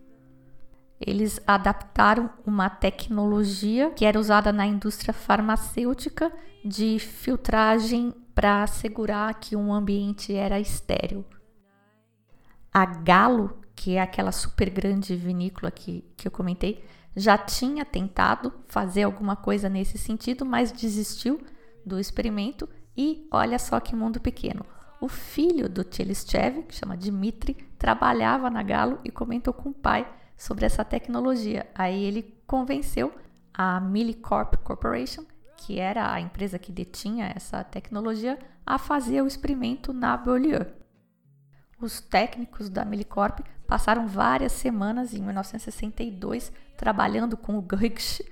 eles 1.01 1.41
adaptaram 1.47 2.31
uma 2.47 2.71
tecnologia 2.71 3.91
que 3.91 4.05
era 4.05 4.21
usada 4.21 4.53
na 4.53 4.67
indústria 4.67 5.13
farmacêutica 5.13 6.31
de 6.65 6.99
filtragem 6.99 8.15
para 8.35 8.63
assegurar 8.63 9.35
que 9.35 9.55
um 9.57 9.73
ambiente 9.73 10.35
era 10.35 10.59
estéril. 10.59 11.25
A 12.73 12.87
Galo, 12.87 13.59
que 13.75 13.97
é 13.97 14.01
aquela 14.01 14.33
super 14.33 14.71
grande 14.71 15.15
vinícola 15.15 15.71
que, 15.71 16.05
que 16.17 16.27
eu 16.27 16.33
comentei, 16.33 16.85
já 17.15 17.37
tinha 17.37 17.85
tentado 17.85 18.53
fazer 18.67 19.03
alguma 19.03 19.37
coisa 19.37 19.69
nesse 19.69 19.99
sentido, 19.99 20.47
mas 20.47 20.73
desistiu 20.73 21.41
do 21.85 21.99
experimento 21.99 22.69
e 22.97 23.27
olha 23.31 23.59
só 23.59 23.79
que 23.81 23.95
mundo 23.95 24.21
pequeno. 24.21 24.65
O 25.01 25.09
filho 25.09 25.69
do 25.69 25.85
Tchelischev, 25.85 26.63
que 26.63 26.75
chama 26.75 26.97
Dmitri, 26.97 27.55
trabalhava 27.77 28.49
na 28.49 28.63
Galo 28.63 28.99
e 29.05 29.11
comentou 29.11 29.53
com 29.53 29.71
o 29.71 29.75
pai 29.75 30.11
sobre 30.37 30.65
essa 30.65 30.85
tecnologia. 30.85 31.67
Aí 31.75 32.05
ele 32.05 32.35
convenceu 32.47 33.13
a 33.53 33.81
Millicorp 33.81 34.57
Corporation, 34.59 35.25
que 35.63 35.79
era 35.79 36.13
a 36.13 36.21
empresa 36.21 36.59
que 36.59 36.73
detinha 36.73 37.33
essa 37.35 37.63
tecnologia, 37.63 38.37
a 38.67 38.79
fazer 38.79 39.23
o 39.23 39.27
experimento 39.29 39.93
na 39.93 40.17
Beaulieu. 40.17 40.67
Os 41.81 42.01
técnicos 42.01 42.69
da 42.69 42.85
Millicorp 42.85 43.41
passaram 43.67 44.09
várias 44.09 44.53
semanas 44.53 45.15
em 45.15 45.23
1962 45.23 46.53
trabalhando 46.77 47.37
com 47.37 47.57
o 47.57 47.63
Grigsch 47.63 48.23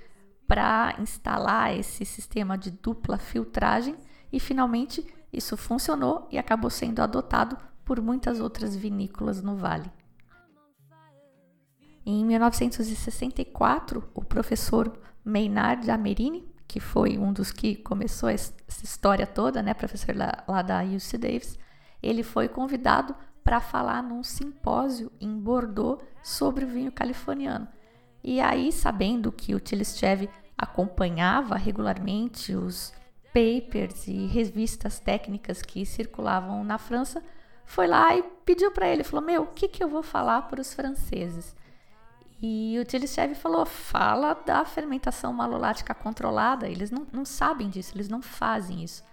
para 0.47 0.97
instalar 0.99 1.77
esse 1.77 2.05
sistema 2.05 2.59
de 2.59 2.73
dupla 2.73 3.17
filtragem 3.17 3.97
e 4.33 4.41
finalmente 4.41 5.07
isso 5.33 5.57
funcionou 5.57 6.27
e 6.33 6.39
acabou 6.39 6.69
sendo 6.69 7.01
adotado 7.01 7.57
por 7.85 8.01
muitas 8.01 8.41
outras 8.41 8.75
vinícolas 8.75 9.41
no 9.41 9.55
vale. 9.57 9.91
Em 12.05 12.25
1964, 12.25 14.11
o 14.13 14.25
professor 14.25 14.99
Maynard 15.25 15.89
Amerini, 15.91 16.50
que 16.71 16.79
foi 16.79 17.19
um 17.19 17.33
dos 17.33 17.51
que 17.51 17.75
começou 17.75 18.29
essa 18.29 18.55
história 18.85 19.27
toda, 19.27 19.61
né, 19.61 19.75
professor 19.75 20.15
lá, 20.15 20.45
lá 20.47 20.63
da 20.63 20.85
UC 20.85 21.19
Davis, 21.19 21.59
ele 22.01 22.23
foi 22.23 22.49
convidado 22.49 23.13
para 23.43 23.59
falar 23.59 24.01
num 24.05 24.23
simpósio 24.23 25.11
em 25.21 25.37
Bordeaux 25.37 26.01
sobre 26.23 26.65
o 26.65 26.69
vinho 26.69 26.93
californiano. 26.93 27.67
E 28.23 28.41
aí, 28.41 28.71
sabendo 28.71 29.33
que 29.33 29.53
o 29.53 29.59
Tilistchev 29.59 30.29
acompanhava 30.57 31.57
regularmente 31.57 32.55
os 32.55 32.93
papers 33.35 34.07
e 34.07 34.27
revistas 34.29 35.01
técnicas 35.01 35.63
que 35.63 35.85
circulavam 35.85 36.63
na 36.63 36.79
França, 36.79 37.21
foi 37.65 37.89
lá 37.89 38.15
e 38.15 38.23
pediu 38.45 38.71
para 38.71 38.87
ele, 38.87 39.03
falou: 39.03 39.27
"Meu, 39.27 39.43
o 39.43 39.49
que 39.49 39.67
que 39.67 39.83
eu 39.83 39.89
vou 39.89 40.05
falar 40.05 40.43
para 40.43 40.61
os 40.61 40.73
franceses?" 40.73 41.57
E 42.43 42.79
o 42.79 42.85
Tilistchev 42.85 43.35
falou: 43.35 43.67
"Fala 43.67 44.35
da 44.35 44.65
fermentação 44.65 45.33
malolática 45.33 45.95
controlada, 45.95 46.69
eles 46.69 46.91
não, 46.91 47.07
não 47.13 47.25
sabem 47.25 47.69
disso, 47.69 47.93
eles 47.95 48.09
não 48.09 48.23
fazem 48.23 48.83
isso." 48.83 49.05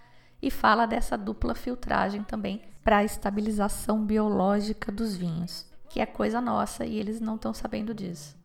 E 0.41 0.49
fala 0.49 0.85
dessa 0.85 1.17
dupla 1.17 1.55
filtragem 1.55 2.23
também 2.23 2.61
para 2.83 2.97
a 2.97 3.03
estabilização 3.03 4.05
biológica 4.05 4.91
dos 4.91 5.15
vinhos, 5.17 5.65
que 5.89 5.99
é 5.99 6.05
coisa 6.05 6.39
nossa 6.39 6.85
e 6.85 6.97
eles 6.97 7.19
não 7.19 7.35
estão 7.35 7.53
sabendo 7.53 7.93
disso. 7.93 8.37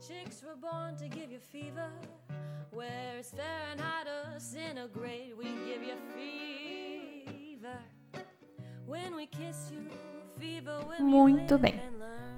Chicks 0.00 0.42
were 0.42 0.56
born 0.56 0.94
to 0.96 1.04
give 1.04 1.32
you 1.32 1.40
fever. 1.40 1.90
Where 2.70 3.18
it's 3.18 3.32
Fahrenheit 3.32 4.06
or 4.06 4.38
centigrade, 4.38 5.34
we 5.34 5.44
give 5.44 5.82
you 5.82 5.96
fever. 6.14 7.78
When 8.86 9.14
we 9.14 9.26
kiss 9.26 9.72
you, 9.72 9.88
fever 10.38 10.84
Muito 11.00 11.56
bem. 11.56 11.93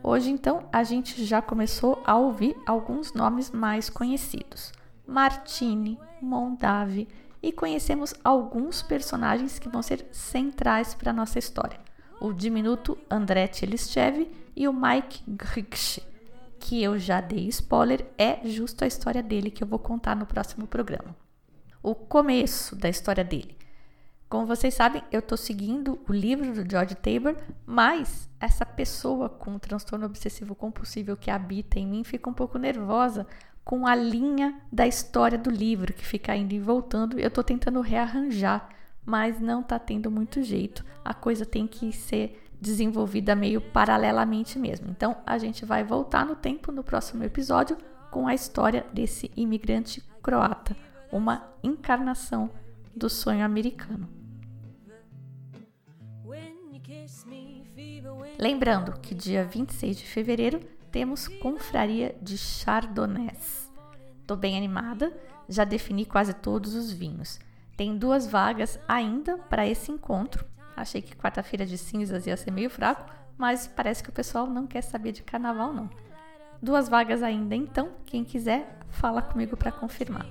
Hoje 0.06 0.30
então 0.30 0.68
a 0.72 0.84
gente 0.84 1.24
já 1.24 1.42
começou 1.42 2.00
a 2.06 2.16
ouvir 2.16 2.56
alguns 2.64 3.12
nomes 3.12 3.50
mais 3.50 3.90
conhecidos. 3.90 4.72
Martini, 5.04 5.98
Mondave 6.22 7.08
e 7.42 7.50
conhecemos 7.50 8.14
alguns 8.22 8.82
personagens 8.82 9.58
que 9.58 9.68
vão 9.68 9.82
ser 9.82 10.06
centrais 10.12 10.94
para 10.94 11.10
a 11.10 11.12
nossa 11.12 11.40
história. 11.40 11.80
O 12.20 12.32
diminuto 12.32 12.96
André 13.10 13.48
Tchelischev 13.48 14.30
e 14.54 14.68
o 14.68 14.72
Mike 14.72 15.24
Grigsch 15.26 16.00
que 16.60 16.82
eu 16.82 16.98
já 16.98 17.20
dei 17.20 17.46
spoiler, 17.48 18.04
é 18.18 18.40
justo 18.44 18.82
a 18.82 18.86
história 18.86 19.22
dele 19.22 19.50
que 19.50 19.62
eu 19.62 19.68
vou 19.68 19.78
contar 19.78 20.16
no 20.16 20.26
próximo 20.26 20.66
programa. 20.66 21.14
O 21.80 21.94
começo 21.94 22.74
da 22.74 22.88
história 22.88 23.22
dele. 23.22 23.55
Como 24.28 24.44
vocês 24.44 24.74
sabem, 24.74 25.04
eu 25.12 25.20
estou 25.20 25.38
seguindo 25.38 26.00
o 26.08 26.12
livro 26.12 26.52
do 26.52 26.68
George 26.68 26.96
Tabor, 26.96 27.36
mas 27.64 28.28
essa 28.40 28.66
pessoa 28.66 29.28
com 29.28 29.56
transtorno 29.56 30.04
obsessivo 30.04 30.52
compulsivo 30.52 31.16
que 31.16 31.30
habita 31.30 31.78
em 31.78 31.86
mim 31.86 32.02
fica 32.02 32.28
um 32.28 32.34
pouco 32.34 32.58
nervosa 32.58 33.24
com 33.64 33.86
a 33.86 33.94
linha 33.94 34.60
da 34.70 34.84
história 34.84 35.38
do 35.38 35.48
livro 35.48 35.92
que 35.92 36.04
fica 36.04 36.34
indo 36.34 36.52
e 36.54 36.58
voltando. 36.58 37.20
Eu 37.20 37.28
estou 37.28 37.44
tentando 37.44 37.80
rearranjar, 37.80 38.68
mas 39.04 39.40
não 39.40 39.60
está 39.60 39.78
tendo 39.78 40.10
muito 40.10 40.42
jeito. 40.42 40.84
A 41.04 41.14
coisa 41.14 41.46
tem 41.46 41.64
que 41.66 41.92
ser 41.92 42.42
desenvolvida 42.60 43.36
meio 43.36 43.60
paralelamente 43.60 44.58
mesmo. 44.58 44.88
Então, 44.90 45.16
a 45.24 45.38
gente 45.38 45.64
vai 45.64 45.84
voltar 45.84 46.26
no 46.26 46.34
tempo 46.34 46.72
no 46.72 46.82
próximo 46.82 47.22
episódio 47.22 47.76
com 48.10 48.26
a 48.26 48.34
história 48.34 48.84
desse 48.92 49.30
imigrante 49.36 50.02
croata, 50.20 50.76
uma 51.12 51.48
encarnação 51.62 52.50
do 52.94 53.10
sonho 53.10 53.44
americano. 53.44 54.15
Lembrando 58.38 58.98
que 59.00 59.14
dia 59.14 59.44
26 59.44 59.96
de 59.96 60.04
fevereiro 60.06 60.60
temos 60.90 61.28
confraria 61.28 62.16
de 62.22 62.38
Chardonnays. 62.38 63.72
Tô 64.26 64.36
bem 64.36 64.56
animada, 64.56 65.12
já 65.48 65.64
defini 65.64 66.04
quase 66.04 66.34
todos 66.34 66.74
os 66.74 66.92
vinhos. 66.92 67.38
Tem 67.76 67.96
duas 67.96 68.26
vagas 68.26 68.78
ainda 68.88 69.36
para 69.36 69.66
esse 69.66 69.92
encontro, 69.92 70.44
Achei 70.76 71.00
que 71.00 71.16
quarta-feira 71.16 71.64
de 71.64 71.78
cinzas 71.78 72.26
ia 72.26 72.36
ser 72.36 72.50
meio 72.50 72.68
fraco, 72.68 73.10
mas 73.38 73.66
parece 73.66 74.02
que 74.02 74.10
o 74.10 74.12
pessoal 74.12 74.46
não 74.46 74.66
quer 74.66 74.82
saber 74.82 75.10
de 75.12 75.22
carnaval 75.22 75.72
não. 75.72 75.88
Duas 76.60 76.86
vagas 76.86 77.22
ainda, 77.22 77.56
então, 77.56 77.92
quem 78.04 78.22
quiser, 78.22 78.78
fala 78.90 79.22
comigo 79.22 79.56
para 79.56 79.72
confirmar. 79.72 80.26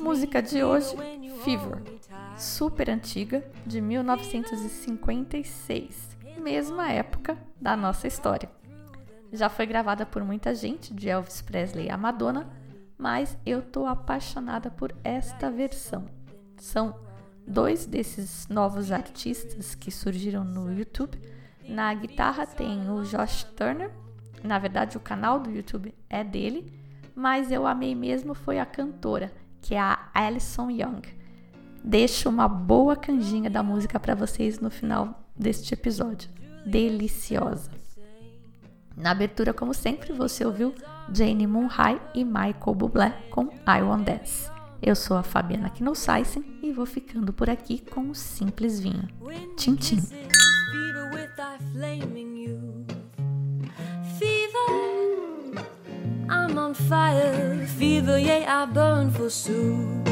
Música 0.00 0.40
de 0.40 0.64
hoje, 0.64 0.96
Fever, 1.44 1.82
super 2.38 2.88
antiga, 2.88 3.44
de 3.66 3.78
1956, 3.80 6.16
mesma 6.40 6.90
época 6.90 7.36
da 7.60 7.76
nossa 7.76 8.06
história. 8.06 8.48
Já 9.30 9.50
foi 9.50 9.66
gravada 9.66 10.06
por 10.06 10.24
muita 10.24 10.54
gente, 10.54 10.94
de 10.94 11.10
Elvis 11.10 11.42
Presley 11.42 11.90
a 11.90 11.98
Madonna, 11.98 12.48
mas 12.96 13.36
eu 13.44 13.60
tô 13.60 13.84
apaixonada 13.84 14.70
por 14.70 14.96
esta 15.04 15.50
versão. 15.50 16.06
São 16.56 16.98
dois 17.46 17.84
desses 17.84 18.48
novos 18.48 18.90
artistas 18.90 19.74
que 19.74 19.90
surgiram 19.90 20.44
no 20.44 20.72
YouTube. 20.72 21.20
Na 21.68 21.92
guitarra 21.92 22.46
tem 22.46 22.90
o 22.90 23.02
Josh 23.02 23.44
Turner, 23.54 23.90
na 24.42 24.58
verdade 24.58 24.96
o 24.96 25.00
canal 25.00 25.38
do 25.40 25.50
YouTube 25.50 25.94
é 26.08 26.24
dele, 26.24 26.72
mas 27.14 27.50
eu 27.50 27.66
amei 27.66 27.94
mesmo 27.94 28.34
foi 28.34 28.58
a 28.58 28.66
cantora, 28.66 29.32
que 29.60 29.74
é 29.74 29.80
a 29.80 30.08
Alison 30.12 30.70
Young. 30.70 31.02
Deixo 31.82 32.28
uma 32.28 32.48
boa 32.48 32.96
canjinha 32.96 33.50
da 33.50 33.62
música 33.62 34.00
para 34.00 34.14
vocês 34.14 34.58
no 34.58 34.70
final 34.70 35.22
deste 35.36 35.74
episódio. 35.74 36.30
Deliciosa. 36.66 37.70
Na 38.96 39.10
abertura, 39.10 39.52
como 39.52 39.74
sempre, 39.74 40.12
você 40.12 40.46
ouviu 40.46 40.74
Jane 41.12 41.46
Monhai 41.46 42.00
e 42.14 42.24
Michael 42.24 42.74
Bublé 42.74 43.10
com 43.30 43.46
I 43.66 43.82
Want 43.82 44.04
Dance. 44.04 44.50
Eu 44.80 44.94
sou 44.94 45.16
a 45.16 45.22
Fabiana 45.22 45.70
Knossaisen 45.70 46.44
e 46.62 46.72
vou 46.72 46.86
ficando 46.86 47.32
por 47.32 47.50
aqui 47.50 47.78
com 47.90 48.00
um 48.00 48.14
simples 48.14 48.78
vinho. 48.80 49.08
Tchim, 49.56 49.74
tchim. 49.76 49.98
I'm 56.28 56.56
on 56.58 56.74
fire, 56.74 57.66
fever, 57.66 58.18
yeah, 58.18 58.44
I 58.48 58.66
burn 58.66 59.10
for 59.10 59.28
soup. 59.28 60.04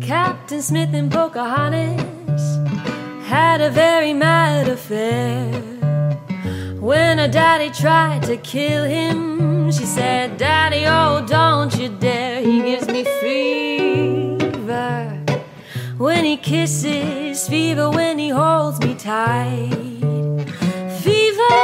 Captain 0.00 0.60
Smith 0.60 0.92
and 0.92 1.10
Pocahontas 1.10 2.58
had 3.26 3.60
a 3.60 3.70
very 3.70 4.12
mad 4.12 4.68
affair. 4.68 5.52
When 6.80 7.18
her 7.18 7.28
daddy 7.28 7.70
tried 7.70 8.22
to 8.24 8.36
kill 8.36 8.84
him, 8.84 9.70
she 9.70 9.84
said, 9.84 10.36
Daddy, 10.36 10.84
oh, 10.86 11.24
don't 11.26 11.76
you 11.78 11.88
dare. 11.88 12.40
He 12.40 12.62
gives 12.62 12.88
me 12.88 13.04
fever 13.04 13.69
when 16.00 16.24
he 16.24 16.38
kisses, 16.38 17.46
fever 17.46 17.90
when 17.90 18.18
he 18.18 18.30
holds 18.30 18.80
me 18.80 18.94
tight. 18.94 19.68
Fever, 21.02 21.54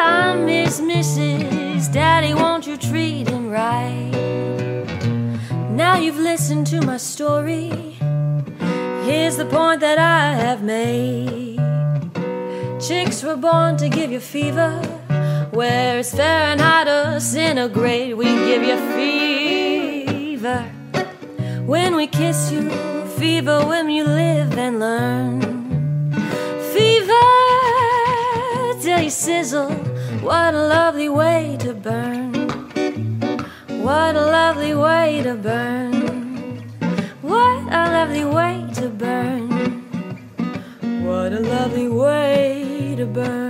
I 0.00 0.34
miss 0.44 0.80
Mrs. 0.80 1.92
Daddy, 1.92 2.34
won't 2.34 2.66
you 2.66 2.76
treat 2.76 3.28
him 3.28 3.48
right? 3.48 4.10
Now 5.70 5.98
you've 5.98 6.18
listened 6.18 6.66
to 6.68 6.80
my 6.80 6.96
story, 6.96 7.70
here's 9.04 9.36
the 9.36 9.46
point 9.48 9.82
that 9.82 9.98
I 9.98 10.34
have 10.34 10.64
made. 10.64 11.60
Chicks 12.80 13.22
were 13.22 13.36
born 13.36 13.76
to 13.76 13.88
give 13.88 14.10
you 14.10 14.18
fever, 14.18 14.72
where 15.52 16.00
it's 16.00 16.12
Fahrenheit 16.12 16.88
or 16.88 17.20
centigrade, 17.20 18.16
we 18.16 18.24
give 18.24 18.64
you 18.64 18.76
fever. 18.96 20.64
When 21.66 21.94
we 21.94 22.08
kiss 22.08 22.50
you, 22.50 22.87
fever 23.18 23.66
when 23.66 23.90
you 23.90 24.04
live 24.04 24.56
and 24.56 24.78
learn. 24.78 25.40
Fever 26.72 27.28
till 28.80 29.00
you 29.00 29.10
sizzle, 29.10 29.72
what 30.22 30.54
a 30.54 30.62
lovely 30.68 31.08
way 31.08 31.56
to 31.58 31.74
burn. 31.74 32.32
What 33.82 34.14
a 34.14 34.24
lovely 34.38 34.74
way 34.74 35.20
to 35.24 35.34
burn. 35.34 35.94
What 37.20 37.62
a 37.72 37.84
lovely 37.96 38.24
way 38.24 38.64
to 38.74 38.88
burn. 38.88 39.48
What 41.04 41.32
a 41.32 41.40
lovely 41.40 41.88
way 41.88 42.94
to 42.98 43.06
burn. 43.06 43.47